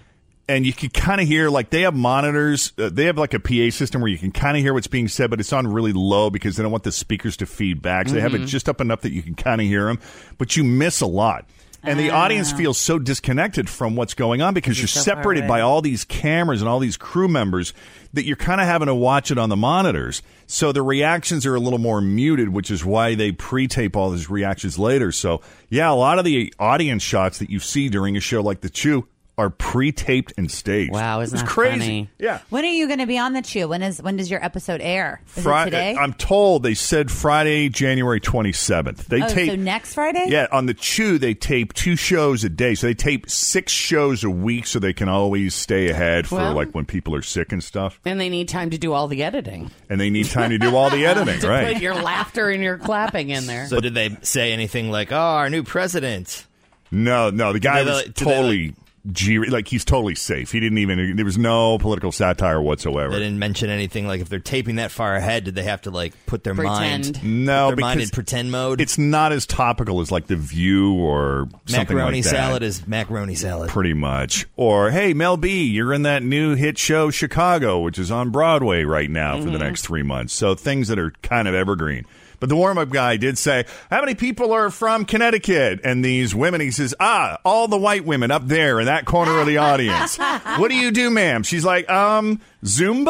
And 0.51 0.67
you 0.67 0.73
can 0.73 0.91
kind 0.91 1.21
of 1.21 1.29
hear 1.29 1.49
like 1.49 1.71
they 1.71 1.83
have 1.83 1.95
monitors. 1.95 2.73
Uh, 2.77 2.91
they 2.93 3.05
have 3.05 3.17
like 3.17 3.35
a 3.35 3.41
PA 3.41 3.71
system 3.71 4.01
where 4.01 4.11
you 4.11 4.19
can 4.19 4.33
kind 4.33 4.57
of 4.57 4.63
hear 4.63 4.75
what's 4.75 4.89
being 4.89 5.07
said, 5.07 5.31
but 5.31 5.39
it's 5.39 5.53
on 5.53 5.69
really 5.69 5.93
low 5.93 6.29
because 6.29 6.57
they 6.57 6.63
don't 6.65 6.73
want 6.73 6.83
the 6.83 6.93
speakers 6.93 7.37
to 7.37 7.47
feed 7.47 7.81
back. 7.81 8.09
So 8.09 8.15
they 8.15 8.21
have 8.21 8.35
it 8.35 8.47
just 8.47 8.69
up 8.69 8.81
enough 8.81 9.03
that 9.03 9.13
you 9.13 9.23
can 9.23 9.37
kind 9.37 9.61
of 9.61 9.67
hear 9.69 9.87
them, 9.87 10.01
but 10.39 10.57
you 10.57 10.65
miss 10.65 11.01
a 11.01 11.07
lot. 11.07 11.47
And 11.83 11.99
the 11.99 12.11
audience 12.11 12.53
feels 12.53 12.77
so 12.79 12.99
disconnected 12.99 13.71
from 13.71 13.97
what's 13.97 14.13
going 14.13 14.43
on 14.43 14.53
because 14.53 14.79
you're, 14.79 14.89
so 14.89 15.01
separated 15.01 15.49
by 15.49 15.63
all 15.63 15.81
these 15.81 16.05
cameras 16.05 16.61
and 16.61 16.69
all 16.69 16.79
these 16.79 16.99
crew 16.99 17.29
members 17.29 17.73
that 18.13 18.27
you're 18.27 18.37
kind 18.37 18.61
of 18.61 18.67
having 18.67 18.87
to 18.87 18.95
watch 18.95 19.31
it 19.31 19.39
on 19.39 19.49
the 19.49 19.57
monitors. 19.57 20.21
So 20.47 20.73
the 20.73 20.83
reactions 20.83 21.47
are 21.47 21.55
a 21.55 21.61
little 21.61 21.79
more 21.79 22.03
muted, 22.03 22.51
which 22.51 22.71
is 22.71 22.85
why 22.85 23.15
they 23.15 23.33
pre-tape 23.33 23.97
all 23.97 24.11
these 24.11 24.29
reactions 24.29 24.79
later. 24.79 25.11
So 25.11 25.41
yeah, 25.71 25.91
a 25.91 25.95
lot 25.95 26.19
of 26.19 26.27
the 26.27 26.53
audience 26.59 27.03
shots 27.03 27.39
that 27.39 27.49
you 27.49 27.61
see 27.61 27.89
during 27.89 28.17
a 28.17 28.21
show 28.21 28.43
like 28.43 28.61
The 28.61 28.71
Chew 28.71 29.07
are 29.41 29.51
pre-taped 29.51 30.33
and 30.37 30.51
staged. 30.51 30.93
Wow, 30.93 31.21
isn't 31.21 31.35
it's 31.35 31.43
that 31.43 31.51
crazy? 31.51 31.79
funny? 31.79 32.11
Yeah. 32.19 32.41
When 32.51 32.65
are 32.65 32.69
you 32.69 32.87
going 32.87 32.99
to 32.99 33.07
be 33.07 33.19
on 33.19 33.33
the 33.33 33.43
chew? 33.43 33.69
When 33.69 33.83
is 33.83 34.03
when 34.03 34.17
does 34.17 34.31
your 34.31 34.45
episode 34.45 34.81
air? 34.81 35.23
Is 35.37 35.43
Fri- 35.43 35.63
it 35.63 35.65
today? 35.67 35.97
I'm 35.97 36.13
told 36.13 36.63
they 36.63 36.75
said 36.75 37.11
Friday, 37.11 37.69
January 37.71 38.21
27th. 38.21 39.07
They 39.07 39.23
oh, 39.23 39.29
tape 39.29 39.51
so 39.51 39.57
next 39.57 39.95
Friday? 39.95 40.27
Yeah, 40.29 40.47
on 40.53 40.67
the 40.67 40.75
Chew, 40.75 41.19
they 41.19 41.35
tape 41.35 41.73
two 41.73 41.97
shows 41.97 42.45
a 42.45 42.49
day. 42.49 42.75
So 42.75 42.87
they 42.87 42.95
tape 42.95 43.29
six 43.31 43.73
shows 43.73 44.25
a 44.25 44.31
week 44.31 44.67
so 44.67 44.79
they 44.79 44.93
can 44.93 45.09
always 45.09 45.55
stay 45.55 45.89
ahead 45.89 46.27
for 46.29 46.37
Well- 46.37 46.55
like 46.55 46.73
when 46.73 46.85
people 46.85 47.15
are 47.15 47.23
sick 47.23 47.53
and 47.53 47.65
stuff. 47.65 47.99
And 48.05 48.21
they 48.21 48.29
need 48.29 48.49
time 48.49 48.71
to 48.71 48.79
do 48.79 48.93
all 48.93 49.09
the 49.09 49.23
editing. 49.23 49.71
And 49.89 50.01
they 50.01 50.11
need 50.11 50.27
time 50.27 50.51
to 50.51 50.59
do 50.59 50.77
all 50.77 50.91
the 50.91 51.07
editing, 51.11 51.41
to 51.41 51.49
right? 51.49 51.73
put 51.73 51.83
your 51.83 51.95
laughter 51.95 52.51
and 52.51 52.63
your 52.63 52.77
clapping 52.79 53.31
in 53.31 53.47
there. 53.47 53.67
so 53.67 53.81
did 53.81 53.95
they 53.95 54.17
say 54.23 54.53
anything 54.53 54.91
like, 54.91 55.13
"Oh, 55.13 55.17
our 55.17 55.49
new 55.51 55.63
president"? 55.63 56.47
No, 56.91 57.31
no, 57.31 57.53
the 57.53 57.61
guy 57.61 57.83
they, 57.85 57.91
was 57.91 58.05
like- 58.05 58.15
do 58.15 58.25
they, 58.25 58.31
totally 58.31 58.75
G, 59.13 59.39
like 59.39 59.67
he's 59.67 59.85
totally 59.85 60.15
safe. 60.15 60.53
He 60.53 60.61
didn't 60.61 60.77
even. 60.77 61.17
There 61.17 61.25
was 61.25 61.39
no 61.39 61.79
political 61.79 62.13
satire 62.13 62.61
whatsoever. 62.61 63.13
They 63.15 63.21
didn't 63.21 63.39
mention 63.39 63.71
anything 63.71 64.07
like 64.07 64.21
if 64.21 64.29
they're 64.29 64.39
taping 64.41 64.77
that 64.77 64.91
far 64.91 65.15
ahead, 65.17 65.45
did 65.45 65.55
they 65.55 65.63
have 65.63 65.81
to 65.83 65.91
like 65.91 66.13
put 66.27 66.45
their 66.45 66.55
Pretend. 66.55 67.15
mind, 67.23 67.47
No, 67.47 67.69
their 67.69 67.77
mind 67.77 68.01
in 68.03 68.09
pretend 68.11 68.51
mode? 68.53 68.79
It's 68.81 68.99
not 68.99 69.33
as 69.33 69.47
topical 69.47 70.01
as 70.03 70.13
like 70.13 70.27
The 70.27 70.37
View 70.37 70.93
or 70.95 71.49
something 71.65 71.97
macaroni 71.97 72.19
like 72.19 72.25
salad 72.31 72.63
is 72.63 72.87
macaroni 72.87 73.35
salad. 73.37 73.71
pretty 73.71 73.95
much. 73.95 74.47
Or 74.57 74.91
hey, 74.91 75.15
Mel 75.15 75.39
B, 75.39 75.65
you're 75.65 75.95
in 75.95 76.03
that 76.03 76.23
new 76.23 76.55
hit 76.55 76.77
show 76.77 77.11
Chicago, 77.11 77.81
which 77.81 77.99
is 77.99 78.11
on 78.11 78.29
Broadway 78.31 78.85
right 78.85 79.11
now 79.11 79.39
for 79.39 79.45
the 79.45 79.51
Mm-hmm. 79.53 79.61
next 79.61 79.83
three 79.87 80.03
months. 80.03 80.35
So 80.35 80.55
things 80.55 80.89
that 80.89 80.99
are 80.99 81.13
kind 81.23 81.49
of 81.49 81.55
evergreen. 81.55 82.05
But 82.41 82.49
the 82.49 82.57
warm 82.57 82.79
up 82.79 82.89
guy 82.89 83.17
did 83.19 83.39
say, 83.39 83.67
How 83.91 84.01
many 84.01 84.15
people 84.15 84.53
are 84.53 84.71
from 84.71 85.05
Connecticut? 85.05 85.81
And 85.85 86.05
these 86.05 86.35
women, 86.35 86.61
he 86.61 86.71
says, 86.71 86.95
Ah, 86.99 87.39
all 87.45 87.69
the 87.69 87.79
white 87.79 88.05
women 88.05 88.31
up 88.31 88.49
there 88.49 88.81
in 88.81 88.87
that 88.87 89.05
corner 89.05 89.39
of 89.39 89.47
the 89.47 89.59
audience. 89.59 90.17
what 90.57 90.69
do 90.69 90.75
you 90.75 90.91
do, 90.91 91.11
ma'am? 91.11 91.43
She's 91.43 91.65
like, 91.65 91.89
Um, 91.91 92.41
Zumba? 92.65 93.09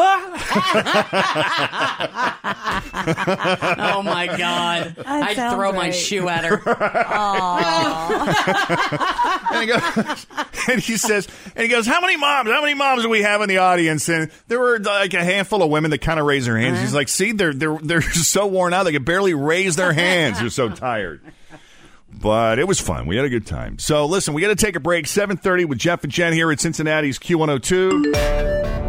oh 3.77 4.01
my 4.01 4.27
god! 4.37 4.95
I'd 5.05 5.35
sounds 5.35 5.55
throw 5.55 5.73
my 5.73 5.79
right. 5.79 5.95
shoe 5.95 6.29
at 6.29 6.45
her. 6.45 6.61
and, 9.51 9.61
he 9.61 9.67
goes, 9.67 10.27
and 10.69 10.79
he 10.79 10.95
says, 10.95 11.27
and 11.53 11.63
he 11.63 11.69
goes, 11.69 11.85
how 11.85 11.99
many 11.99 12.15
moms? 12.15 12.49
How 12.49 12.61
many 12.61 12.75
moms 12.75 13.03
do 13.03 13.09
we 13.09 13.23
have 13.23 13.41
in 13.41 13.49
the 13.49 13.57
audience? 13.57 14.07
And 14.07 14.31
there 14.47 14.59
were 14.59 14.79
like 14.79 15.13
a 15.13 15.23
handful 15.23 15.61
of 15.61 15.69
women 15.69 15.91
that 15.91 15.99
kind 15.99 16.17
of 16.17 16.25
raised 16.25 16.47
their 16.47 16.57
hands. 16.57 16.79
He's 16.79 16.89
uh-huh. 16.89 16.97
like, 16.97 17.09
see, 17.09 17.33
they're 17.33 17.53
they're 17.53 17.77
they're 17.81 18.01
so 18.13 18.47
worn 18.47 18.73
out 18.73 18.83
they 18.83 18.93
could 18.93 19.03
barely 19.03 19.33
raise 19.33 19.75
their 19.75 19.91
hands. 19.91 20.39
They're 20.39 20.49
so 20.49 20.69
tired. 20.69 21.19
But 22.09 22.57
it 22.57 22.67
was 22.67 22.79
fun. 22.79 23.05
We 23.05 23.17
had 23.17 23.25
a 23.25 23.29
good 23.29 23.47
time. 23.47 23.79
So 23.79 24.05
listen, 24.05 24.33
we 24.33 24.41
got 24.41 24.47
to 24.49 24.55
take 24.55 24.77
a 24.77 24.81
break. 24.81 25.07
Seven 25.07 25.35
thirty 25.35 25.65
with 25.65 25.77
Jeff 25.77 26.05
and 26.05 26.11
Jen 26.11 26.31
here 26.31 26.51
at 26.53 26.61
Cincinnati's 26.61 27.19
Q 27.19 27.37
one 27.37 27.49
hundred 27.49 27.63
two. 27.63 28.79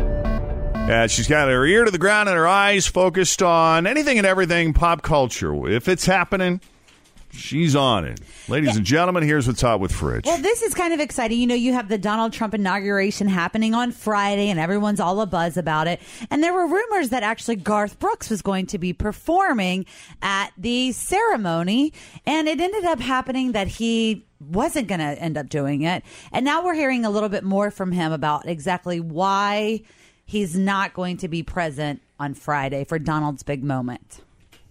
Uh, 0.88 1.06
she's 1.06 1.28
got 1.28 1.48
her 1.48 1.64
ear 1.64 1.84
to 1.84 1.90
the 1.90 1.98
ground 1.98 2.28
and 2.28 2.36
her 2.36 2.46
eyes 2.46 2.86
focused 2.86 3.40
on 3.40 3.86
anything 3.86 4.18
and 4.18 4.26
everything 4.26 4.74
pop 4.74 5.00
culture. 5.00 5.68
If 5.68 5.88
it's 5.88 6.04
happening, 6.04 6.60
she's 7.30 7.76
on 7.76 8.04
it. 8.04 8.20
Ladies 8.48 8.76
and 8.76 8.84
gentlemen, 8.84 9.22
here's 9.22 9.46
what's 9.46 9.62
hot 9.62 9.78
with 9.78 9.92
Fridge. 9.92 10.26
Well, 10.26 10.42
this 10.42 10.60
is 10.60 10.74
kind 10.74 10.92
of 10.92 10.98
exciting. 10.98 11.38
You 11.38 11.46
know, 11.46 11.54
you 11.54 11.72
have 11.72 11.88
the 11.88 11.98
Donald 11.98 12.32
Trump 12.32 12.52
inauguration 12.52 13.28
happening 13.28 13.74
on 13.74 13.92
Friday, 13.92 14.50
and 14.50 14.58
everyone's 14.58 14.98
all 14.98 15.20
a 15.20 15.26
buzz 15.26 15.56
about 15.56 15.86
it. 15.86 16.00
And 16.30 16.42
there 16.42 16.52
were 16.52 16.66
rumors 16.66 17.10
that 17.10 17.22
actually 17.22 17.56
Garth 17.56 18.00
Brooks 18.00 18.28
was 18.28 18.42
going 18.42 18.66
to 18.66 18.78
be 18.78 18.92
performing 18.92 19.86
at 20.20 20.50
the 20.58 20.90
ceremony, 20.92 21.92
and 22.26 22.48
it 22.48 22.60
ended 22.60 22.84
up 22.84 22.98
happening 22.98 23.52
that 23.52 23.68
he 23.68 24.26
wasn't 24.40 24.88
going 24.88 24.98
to 25.00 25.04
end 25.22 25.38
up 25.38 25.48
doing 25.48 25.82
it. 25.82 26.02
And 26.32 26.44
now 26.44 26.64
we're 26.64 26.74
hearing 26.74 27.04
a 27.04 27.10
little 27.10 27.28
bit 27.28 27.44
more 27.44 27.70
from 27.70 27.92
him 27.92 28.10
about 28.10 28.48
exactly 28.48 28.98
why 28.98 29.82
he's 30.32 30.56
not 30.56 30.94
going 30.94 31.18
to 31.18 31.28
be 31.28 31.42
present 31.42 32.00
on 32.18 32.32
Friday 32.32 32.84
for 32.84 32.98
Donald's 32.98 33.42
big 33.42 33.62
moment. 33.62 34.22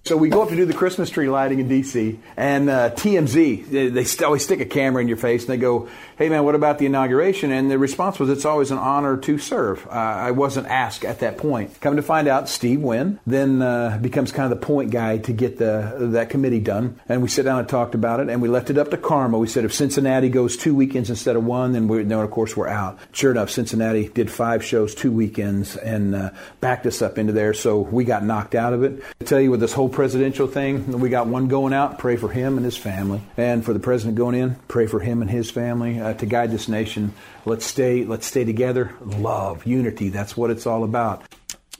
So 0.03 0.17
we 0.17 0.29
go 0.29 0.41
up 0.41 0.49
to 0.49 0.55
do 0.55 0.65
the 0.65 0.73
Christmas 0.73 1.11
tree 1.11 1.29
lighting 1.29 1.59
in 1.59 1.67
D.C. 1.67 2.19
and 2.35 2.71
uh, 2.71 2.89
TMZ, 2.89 3.69
they, 3.69 3.89
they 3.89 4.25
always 4.25 4.43
stick 4.43 4.59
a 4.59 4.65
camera 4.65 4.99
in 4.99 5.07
your 5.07 5.15
face 5.15 5.43
and 5.43 5.49
they 5.51 5.57
go, 5.57 5.89
"Hey 6.17 6.27
man, 6.27 6.43
what 6.43 6.55
about 6.55 6.79
the 6.79 6.87
inauguration?" 6.87 7.51
And 7.51 7.69
the 7.69 7.77
response 7.77 8.17
was, 8.17 8.27
"It's 8.31 8.43
always 8.43 8.71
an 8.71 8.79
honor 8.79 9.17
to 9.17 9.37
serve." 9.37 9.85
Uh, 9.85 9.91
I 9.91 10.31
wasn't 10.31 10.65
asked 10.65 11.05
at 11.05 11.19
that 11.19 11.37
point. 11.37 11.79
Come 11.81 11.97
to 11.97 12.01
find 12.01 12.27
out, 12.27 12.49
Steve 12.49 12.81
Wynn 12.81 13.19
then 13.27 13.61
uh, 13.61 13.99
becomes 14.01 14.31
kind 14.31 14.51
of 14.51 14.59
the 14.59 14.65
point 14.65 14.89
guy 14.89 15.19
to 15.19 15.33
get 15.33 15.59
the 15.59 15.95
that 16.13 16.31
committee 16.31 16.59
done. 16.59 16.99
And 17.07 17.21
we 17.21 17.29
sit 17.29 17.43
down 17.43 17.59
and 17.59 17.69
talked 17.69 17.93
about 17.93 18.21
it, 18.21 18.29
and 18.29 18.41
we 18.41 18.49
left 18.49 18.71
it 18.71 18.79
up 18.79 18.89
to 18.89 18.97
karma. 18.97 19.37
We 19.37 19.45
said 19.45 19.65
if 19.65 19.73
Cincinnati 19.73 20.29
goes 20.29 20.57
two 20.57 20.73
weekends 20.73 21.11
instead 21.11 21.35
of 21.35 21.45
one, 21.45 21.73
then 21.73 21.87
we 21.87 22.01
then 22.01 22.17
of 22.17 22.31
course 22.31 22.57
we're 22.57 22.67
out. 22.67 22.97
Sure 23.11 23.29
enough, 23.29 23.51
Cincinnati 23.51 24.09
did 24.09 24.31
five 24.31 24.65
shows, 24.65 24.95
two 24.95 25.11
weekends, 25.11 25.77
and 25.77 26.15
uh, 26.15 26.31
backed 26.59 26.87
us 26.87 27.03
up 27.03 27.19
into 27.19 27.33
there. 27.33 27.53
So 27.53 27.81
we 27.81 28.03
got 28.03 28.23
knocked 28.23 28.55
out 28.55 28.73
of 28.73 28.81
it. 28.81 29.03
I 29.21 29.25
tell 29.25 29.39
you, 29.39 29.51
with 29.51 29.59
this 29.59 29.73
whole 29.73 29.90
presidential 29.91 30.47
thing. 30.47 30.99
We 30.99 31.09
got 31.09 31.27
one 31.27 31.47
going 31.47 31.73
out. 31.73 31.99
Pray 31.99 32.15
for 32.15 32.29
him 32.29 32.57
and 32.57 32.65
his 32.65 32.77
family, 32.77 33.21
and 33.37 33.63
for 33.63 33.73
the 33.73 33.79
president 33.79 34.17
going 34.17 34.35
in. 34.35 34.55
Pray 34.67 34.87
for 34.87 34.99
him 34.99 35.21
and 35.21 35.29
his 35.29 35.51
family 35.51 35.99
uh, 35.99 36.13
to 36.15 36.25
guide 36.25 36.51
this 36.51 36.67
nation. 36.67 37.13
Let's 37.45 37.65
stay. 37.65 38.03
Let's 38.03 38.25
stay 38.25 38.43
together. 38.43 38.95
Love, 39.01 39.65
unity. 39.65 40.09
That's 40.09 40.35
what 40.35 40.49
it's 40.51 40.65
all 40.65 40.83
about. 40.83 41.23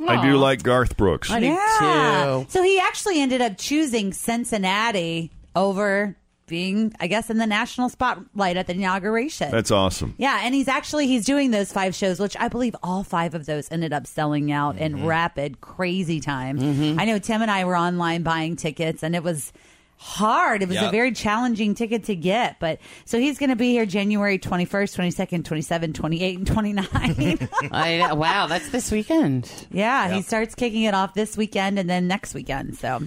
I 0.08 0.26
do 0.26 0.38
like 0.38 0.64
Garth 0.64 0.98
Brooks. 0.98 1.30
I 1.30 1.40
yeah. 1.40 2.44
So 2.48 2.64
he 2.64 2.80
actually 2.80 3.22
ended 3.22 3.42
up 3.42 3.58
choosing 3.58 4.14
Cincinnati 4.14 5.32
over 5.56 6.16
being, 6.52 6.94
I 7.00 7.08
guess, 7.08 7.32
in 7.32 7.38
the 7.40 7.48
national 7.48 7.90
spotlight 7.90 8.58
at 8.58 8.68
the 8.68 8.74
inauguration. 8.74 9.50
That's 9.50 9.72
awesome. 9.72 10.14
Yeah, 10.20 10.42
and 10.44 10.54
he's 10.54 10.68
actually 10.68 11.08
he's 11.08 11.26
doing 11.26 11.50
those 11.50 11.72
five 11.72 11.96
shows, 11.96 12.20
which 12.20 12.38
I 12.40 12.48
believe 12.50 12.76
all 12.84 13.04
five 13.04 13.34
of 13.34 13.48
those 13.48 13.72
ended 13.72 13.92
up 13.94 14.06
selling 14.06 14.52
out 14.52 14.76
Mm-hmm. 14.76 14.84
in 14.84 15.06
rapid, 15.08 15.62
crazy 15.62 16.20
time. 16.20 16.60
I 17.00 17.06
know 17.06 17.18
Tim 17.18 17.42
and 17.42 17.50
I 17.50 17.66
were 17.66 17.76
online 17.76 18.22
buying 18.22 18.56
tickets, 18.56 19.02
and 19.02 19.16
it 19.16 19.24
was 19.24 19.52
hard. 19.98 20.62
It 20.64 20.68
was 20.68 20.78
a 20.78 20.90
very 20.90 21.12
challenging 21.12 21.76
ticket 21.76 22.06
to 22.06 22.16
get. 22.16 22.60
But 22.60 22.80
so 23.06 23.20
he's 23.20 23.38
going 23.38 23.52
to 23.52 23.56
be 23.56 23.70
here 23.72 23.86
January 23.86 24.38
twenty 24.40 24.66
first, 24.66 24.96
twenty 24.96 25.12
second, 25.12 25.46
twenty 25.46 25.62
seven, 25.62 25.94
twenty 25.94 26.22
eight, 26.24 26.38
and 26.38 26.48
twenty 26.48 26.74
nine. 26.74 26.88
I, 27.72 28.12
wow, 28.14 28.48
that's 28.48 28.70
this 28.70 28.92
weekend. 28.92 29.50
yeah, 29.72 30.14
he 30.14 30.22
starts 30.22 30.56
kicking 30.56 30.84
it 30.84 30.94
off 30.94 31.14
this 31.14 31.38
weekend 31.38 31.80
and 31.80 31.90
then 31.90 32.08
next 32.08 32.34
weekend. 32.34 32.78
So 32.78 33.02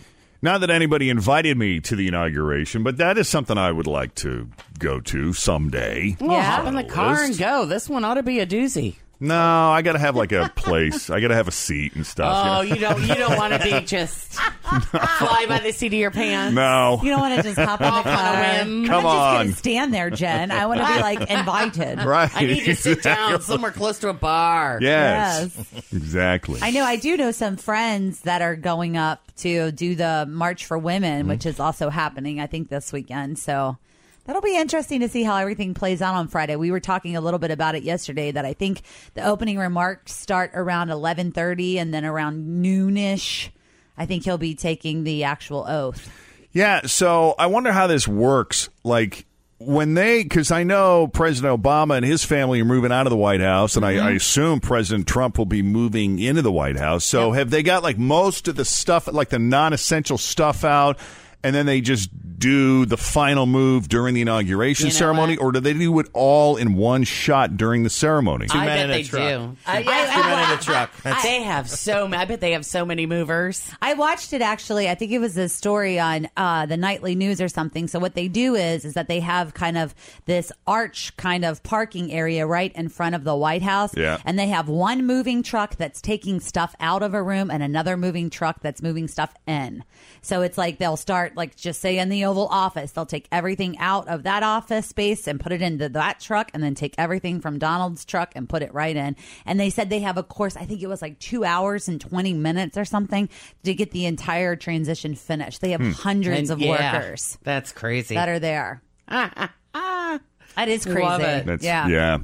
Not 0.44 0.60
that 0.60 0.68
anybody 0.68 1.08
invited 1.08 1.56
me 1.56 1.80
to 1.80 1.96
the 1.96 2.06
inauguration, 2.06 2.82
but 2.82 2.98
that 2.98 3.16
is 3.16 3.26
something 3.30 3.56
I 3.56 3.72
would 3.72 3.86
like 3.86 4.14
to 4.16 4.46
go 4.78 5.00
to 5.00 5.32
someday. 5.32 6.18
Well, 6.20 6.38
hop 6.38 6.66
in 6.66 6.74
the 6.74 6.84
car 6.84 7.22
and 7.22 7.38
go. 7.38 7.64
This 7.64 7.88
one 7.88 8.04
ought 8.04 8.16
to 8.16 8.22
be 8.22 8.40
a 8.40 8.46
doozy. 8.46 8.96
No, 9.20 9.70
I 9.70 9.82
got 9.82 9.92
to 9.92 9.98
have 9.98 10.16
like 10.16 10.32
a 10.32 10.50
place. 10.54 11.08
I 11.08 11.20
got 11.20 11.28
to 11.28 11.34
have 11.34 11.48
a 11.48 11.52
seat 11.52 11.94
and 11.94 12.06
stuff. 12.06 12.46
Oh, 12.46 12.60
you 12.62 12.70
know? 12.70 12.74
you 12.74 12.80
don't 12.80 13.02
you 13.02 13.14
don't 13.14 13.36
want 13.38 13.52
to 13.54 13.58
be 13.60 13.80
just 13.86 14.32
fly 14.34 15.46
by 15.48 15.60
the 15.60 15.72
seat 15.72 15.88
of 15.88 15.92
your 15.94 16.10
pants. 16.10 16.54
No. 16.54 17.00
you 17.02 17.10
don't 17.10 17.20
want 17.20 17.36
to 17.36 17.42
just 17.42 17.58
hop 17.58 17.80
on 17.80 17.86
the 17.92 17.98
Off 17.98 18.06
on 18.06 18.12
a 18.12 18.16
car. 18.16 18.64
whim. 18.64 18.86
Come 18.86 19.06
I'm 19.06 19.12
just 19.12 19.16
on. 19.16 19.34
going 19.36 19.48
to 19.52 19.56
stand 19.56 19.94
there, 19.94 20.10
Jen. 20.10 20.50
I 20.50 20.66
want 20.66 20.80
to 20.80 20.86
be 20.86 21.00
like 21.00 21.30
invited. 21.30 21.98
Right. 22.04 22.30
I 22.34 22.44
need 22.46 22.64
to 22.64 22.76
sit 22.76 23.02
down 23.02 23.40
somewhere 23.42 23.70
close 23.70 23.98
to 24.00 24.08
a 24.08 24.12
bar. 24.14 24.78
Yes. 24.82 25.56
Exactly. 25.92 26.60
I 26.62 26.70
know. 26.70 26.84
I 26.84 26.96
do 26.96 27.16
know 27.16 27.30
some 27.30 27.56
friends 27.56 28.20
that 28.22 28.42
are 28.42 28.56
going 28.56 28.96
up 28.96 29.20
to 29.38 29.72
do 29.72 29.94
the 29.94 30.26
March 30.28 30.66
for 30.66 30.76
Women, 30.78 31.04
Mm-hmm. 31.22 31.28
which 31.28 31.46
is 31.46 31.60
also 31.60 31.88
happening, 31.90 32.40
I 32.40 32.46
think, 32.46 32.68
this 32.68 32.92
weekend. 32.92 33.38
So 33.38 33.78
that'll 34.24 34.42
be 34.42 34.56
interesting 34.56 35.00
to 35.00 35.08
see 35.08 35.22
how 35.22 35.36
everything 35.36 35.74
plays 35.74 36.02
out 36.02 36.14
on 36.14 36.28
Friday. 36.28 36.56
We 36.56 36.70
were 36.70 36.80
talking 36.80 37.16
a 37.16 37.20
little 37.20 37.38
bit 37.38 37.50
about 37.50 37.74
it 37.74 37.82
yesterday. 37.82 38.30
That 38.30 38.44
I 38.44 38.52
think 38.52 38.82
the 39.14 39.24
opening 39.24 39.58
remarks 39.58 40.12
start 40.12 40.50
around 40.54 40.90
eleven 40.90 41.32
thirty, 41.32 41.78
and 41.78 41.92
then 41.92 42.04
around 42.04 42.64
noonish, 42.64 43.50
I 43.96 44.06
think 44.06 44.24
he'll 44.24 44.38
be 44.38 44.54
taking 44.54 45.04
the 45.04 45.24
actual 45.24 45.66
oath. 45.68 46.10
Yeah, 46.52 46.86
so 46.86 47.34
I 47.38 47.46
wonder 47.46 47.72
how 47.72 47.86
this 47.86 48.06
works. 48.06 48.68
Like 48.84 49.26
when 49.58 49.94
they, 49.94 50.22
because 50.22 50.50
I 50.50 50.62
know 50.62 51.08
President 51.08 51.60
Obama 51.60 51.96
and 51.96 52.04
his 52.04 52.24
family 52.24 52.60
are 52.60 52.64
moving 52.64 52.92
out 52.92 53.06
of 53.06 53.10
the 53.10 53.16
White 53.16 53.40
House, 53.40 53.76
and 53.76 53.84
I, 53.84 53.94
mm-hmm. 53.94 54.06
I 54.06 54.10
assume 54.12 54.60
President 54.60 55.06
Trump 55.06 55.38
will 55.38 55.46
be 55.46 55.62
moving 55.62 56.18
into 56.18 56.42
the 56.42 56.52
White 56.52 56.76
House. 56.76 57.04
So 57.04 57.32
have 57.32 57.50
they 57.50 57.62
got 57.62 57.82
like 57.82 57.98
most 57.98 58.46
of 58.46 58.56
the 58.56 58.64
stuff, 58.64 59.06
like 59.06 59.30
the 59.30 59.38
non-essential 59.38 60.18
stuff 60.18 60.64
out? 60.64 60.98
And 61.44 61.54
then 61.54 61.66
they 61.66 61.80
just 61.80 62.10
do 62.36 62.84
the 62.84 62.96
final 62.96 63.46
move 63.46 63.88
during 63.88 64.12
the 64.14 64.20
inauguration 64.20 64.86
You 64.88 64.92
know 64.92 64.98
ceremony, 64.98 65.36
what? 65.38 65.44
or 65.44 65.52
do 65.52 65.60
they 65.60 65.72
do 65.72 65.98
it 66.00 66.08
all 66.12 66.56
in 66.56 66.74
one 66.74 67.04
shot 67.04 67.56
during 67.56 67.84
the 67.84 67.88
ceremony? 67.90 68.46
Two 68.48 68.58
I 68.58 68.66
men 68.66 68.76
bet 68.76 68.84
in 68.84 68.90
a 68.90 68.94
they 68.94 69.02
truck. 69.04 69.28
do. 69.28 69.56
I, 69.66 69.82
Two 69.82 69.88
men 70.28 70.50
in 70.52 70.58
a 70.58 70.60
truck. 70.62 70.90
That's- 71.02 71.22
they 71.22 71.42
have 71.42 71.70
so. 71.70 72.06
ma- 72.08 72.18
I 72.18 72.24
bet 72.26 72.40
they 72.40 72.52
have 72.52 72.66
so 72.66 72.84
many 72.84 73.06
movers. 73.06 73.70
I 73.80 73.94
watched 73.94 74.32
it 74.34 74.42
actually. 74.42 74.90
I 74.90 74.94
think 74.94 75.12
it 75.12 75.20
was 75.20 75.38
a 75.38 75.48
story 75.48 75.98
on 75.98 76.28
uh, 76.36 76.66
the 76.66 76.76
nightly 76.76 77.14
news 77.14 77.40
or 77.40 77.48
something. 77.48 77.86
So 77.88 77.98
what 77.98 78.14
they 78.14 78.28
do 78.28 78.54
is 78.56 78.84
is 78.84 78.92
that 78.94 79.08
they 79.08 79.20
have 79.20 79.54
kind 79.54 79.78
of 79.78 79.94
this 80.26 80.50
arch 80.66 81.16
kind 81.16 81.44
of 81.46 81.62
parking 81.62 82.12
area 82.12 82.46
right 82.46 82.72
in 82.74 82.88
front 82.90 83.14
of 83.14 83.24
the 83.24 83.36
White 83.36 83.62
House. 83.62 83.96
Yeah. 83.96 84.18
And 84.24 84.38
they 84.38 84.48
have 84.48 84.68
one 84.68 85.06
moving 85.06 85.42
truck 85.42 85.76
that's 85.76 86.00
taking 86.02 86.40
stuff 86.40 86.74
out 86.80 87.02
of 87.02 87.14
a 87.14 87.22
room 87.22 87.50
and 87.50 87.62
another 87.62 87.96
moving 87.96 88.28
truck 88.28 88.60
that's 88.60 88.82
moving 88.82 89.08
stuff 89.08 89.32
in. 89.46 89.82
So 90.20 90.42
it's 90.42 90.58
like 90.58 90.78
they'll 90.78 90.96
start 90.96 91.33
like 91.36 91.56
just 91.56 91.80
say 91.80 91.98
in 91.98 92.08
the 92.08 92.24
Oval 92.24 92.46
Office, 92.48 92.92
they'll 92.92 93.06
take 93.06 93.28
everything 93.32 93.78
out 93.78 94.08
of 94.08 94.22
that 94.24 94.42
office 94.42 94.86
space 94.86 95.26
and 95.26 95.40
put 95.40 95.52
it 95.52 95.62
into 95.62 95.88
that 95.90 96.20
truck 96.20 96.50
and 96.54 96.62
then 96.62 96.74
take 96.74 96.94
everything 96.98 97.40
from 97.40 97.58
Donald's 97.58 98.04
truck 98.04 98.32
and 98.34 98.48
put 98.48 98.62
it 98.62 98.72
right 98.74 98.96
in. 98.96 99.16
And 99.46 99.58
they 99.58 99.70
said 99.70 99.90
they 99.90 100.00
have 100.00 100.16
a 100.16 100.22
course, 100.22 100.56
I 100.56 100.64
think 100.64 100.82
it 100.82 100.86
was 100.86 101.02
like 101.02 101.18
two 101.18 101.44
hours 101.44 101.88
and 101.88 102.00
20 102.00 102.34
minutes 102.34 102.76
or 102.76 102.84
something 102.84 103.28
to 103.64 103.74
get 103.74 103.90
the 103.90 104.06
entire 104.06 104.56
transition 104.56 105.14
finished. 105.14 105.60
They 105.60 105.70
have 105.70 105.80
hmm. 105.80 105.92
hundreds 105.92 106.50
And 106.50 106.60
of 106.60 106.66
yeah, 106.66 106.94
workers 106.94 107.38
That's 107.42 107.72
crazy. 107.72 108.14
that 108.14 108.28
are 108.28 108.38
there. 108.38 108.82
Ah, 109.06 109.30
ah, 109.36 109.54
ah. 109.74 110.20
That 110.56 110.68
is 110.68 110.84
crazy. 110.84 111.02
Love 111.02 111.20
it. 111.20 111.44
That's, 111.44 111.62
yeah. 111.62 111.88
yeah. 111.88 112.18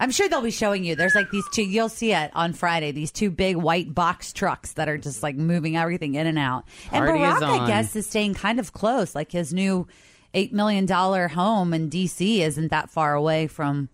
I'm 0.00 0.10
sure 0.10 0.28
they'll 0.28 0.40
be 0.40 0.50
showing 0.50 0.82
you. 0.82 0.96
There's 0.96 1.14
like 1.14 1.30
these 1.30 1.44
two, 1.52 1.62
you'll 1.62 1.90
see 1.90 2.12
it 2.12 2.30
on 2.34 2.54
Friday, 2.54 2.90
these 2.90 3.12
two 3.12 3.30
big 3.30 3.56
white 3.56 3.94
box 3.94 4.32
trucks 4.32 4.72
that 4.72 4.88
are 4.88 4.96
just 4.96 5.22
like 5.22 5.36
moving 5.36 5.76
everything 5.76 6.14
in 6.14 6.26
and 6.26 6.38
out. 6.38 6.64
And 6.90 7.04
Party 7.04 7.22
is 7.22 7.34
Barack, 7.34 7.60
I 7.60 7.66
guess, 7.66 7.94
is 7.94 8.06
staying 8.06 8.34
kind 8.34 8.58
of 8.58 8.72
close. 8.72 9.14
Like 9.14 9.30
his 9.30 9.52
new 9.52 9.86
$8 10.34 10.52
million 10.52 10.88
home 10.88 11.74
in 11.74 11.90
D.C. 11.90 12.42
isn't 12.42 12.68
that 12.68 12.90
far 12.90 13.14
away 13.14 13.46
from 13.46 13.90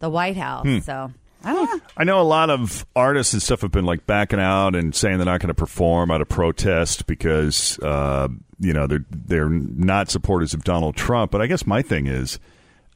the 0.00 0.10
White 0.10 0.36
House. 0.36 0.66
Hmm. 0.66 0.80
So 0.80 1.12
I 1.44 1.52
don't 1.52 1.70
know. 1.70 1.80
I 1.96 2.04
know 2.04 2.20
a 2.20 2.22
lot 2.22 2.50
of 2.50 2.86
artists 2.96 3.32
and 3.32 3.42
stuff 3.42 3.60
have 3.60 3.70
been 3.70 3.84
like 3.84 4.06
backing 4.06 4.40
out 4.40 4.74
and 4.74 4.94
saying 4.94 5.18
they're 5.18 5.26
not 5.26 5.40
going 5.40 5.48
to 5.48 5.54
perform 5.54 6.10
out 6.10 6.20
of 6.20 6.28
protest 6.28 7.06
because 7.06 7.78
uh, 7.80 8.28
you 8.58 8.72
know 8.72 8.86
they're 8.86 9.04
they're 9.10 9.48
not 9.48 10.10
supporters 10.10 10.54
of 10.54 10.64
Donald 10.64 10.96
Trump. 10.96 11.30
But 11.30 11.42
I 11.42 11.46
guess 11.46 11.66
my 11.66 11.82
thing 11.82 12.06
is, 12.06 12.38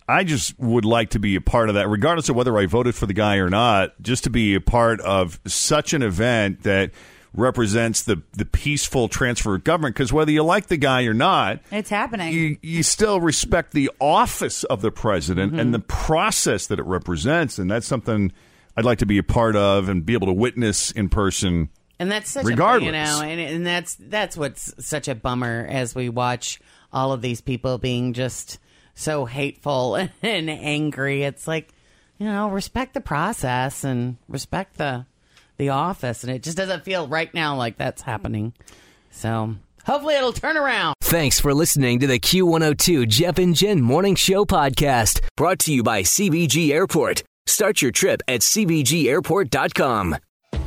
I 0.08 0.24
just 0.24 0.58
would 0.58 0.84
like 0.86 1.10
to 1.10 1.18
be 1.18 1.36
a 1.36 1.40
part 1.40 1.68
of 1.68 1.74
that, 1.74 1.88
regardless 1.88 2.28
of 2.30 2.36
whether 2.36 2.56
I 2.58 2.66
voted 2.66 2.94
for 2.94 3.04
the 3.06 3.12
guy 3.12 3.36
or 3.36 3.50
not. 3.50 4.00
Just 4.00 4.24
to 4.24 4.30
be 4.30 4.54
a 4.54 4.60
part 4.60 5.00
of 5.02 5.38
such 5.46 5.92
an 5.92 6.02
event 6.02 6.62
that 6.62 6.92
represents 7.34 8.02
the 8.02 8.22
the 8.32 8.44
peaceful 8.46 9.08
transfer 9.08 9.54
of 9.54 9.64
government. 9.64 9.94
Because 9.94 10.12
whether 10.12 10.30
you 10.30 10.42
like 10.42 10.68
the 10.68 10.78
guy 10.78 11.02
or 11.04 11.12
not, 11.14 11.60
It's 11.70 11.90
happening. 11.90 12.32
you, 12.32 12.56
you 12.62 12.82
still 12.82 13.20
respect 13.20 13.72
the 13.72 13.90
office 14.00 14.64
of 14.64 14.80
the 14.80 14.90
president 14.90 15.52
Mm-hmm. 15.52 15.60
and 15.60 15.74
the 15.74 15.78
process 15.80 16.66
that 16.68 16.78
it 16.78 16.86
represents, 16.86 17.58
and 17.58 17.70
that's 17.70 17.86
something 17.86 18.32
I'd 18.76 18.84
like 18.86 18.98
to 18.98 19.06
be 19.06 19.18
a 19.18 19.22
part 19.22 19.56
of 19.56 19.88
and 19.88 20.06
be 20.06 20.14
able 20.14 20.28
to 20.28 20.32
witness 20.32 20.90
in 20.92 21.08
person. 21.10 21.68
And 21.98 22.10
that's 22.10 22.30
such 22.30 22.44
Regardless. 22.46 22.82
a 22.84 22.86
you 22.86 22.92
know, 22.92 23.20
and, 23.22 23.40
and 23.40 23.66
that's 23.66 23.96
that's 23.96 24.36
what's 24.36 24.72
such 24.84 25.08
a 25.08 25.14
bummer 25.14 25.66
as 25.68 25.94
we 25.94 26.08
watch 26.08 26.60
all 26.92 27.12
of 27.12 27.20
these 27.20 27.40
people 27.42 27.76
being 27.76 28.12
just 28.14 28.58
so 28.98 29.24
hateful 29.24 29.96
and 30.22 30.50
angry. 30.50 31.22
It's 31.22 31.46
like, 31.46 31.68
you 32.18 32.26
know, 32.26 32.48
respect 32.48 32.94
the 32.94 33.00
process 33.00 33.84
and 33.84 34.16
respect 34.28 34.76
the 34.76 35.06
the 35.56 35.70
office, 35.70 36.22
and 36.22 36.32
it 36.32 36.44
just 36.44 36.56
doesn't 36.56 36.84
feel 36.84 37.08
right 37.08 37.34
now 37.34 37.56
like 37.56 37.76
that's 37.76 38.02
happening. 38.02 38.52
So 39.10 39.56
hopefully 39.84 40.14
it'll 40.14 40.32
turn 40.32 40.56
around. 40.56 40.94
Thanks 41.00 41.40
for 41.40 41.52
listening 41.52 41.98
to 41.98 42.06
the 42.06 42.20
Q102 42.20 43.08
Jeff 43.08 43.38
and 43.38 43.56
Jen 43.56 43.80
Morning 43.80 44.14
Show 44.14 44.44
podcast, 44.44 45.20
brought 45.36 45.58
to 45.60 45.72
you 45.74 45.82
by 45.82 46.02
CVG 46.02 46.70
Airport. 46.70 47.24
Start 47.48 47.82
your 47.82 47.90
trip 47.90 48.22
at 48.28 48.42
CVGAirport.com. 48.42 50.16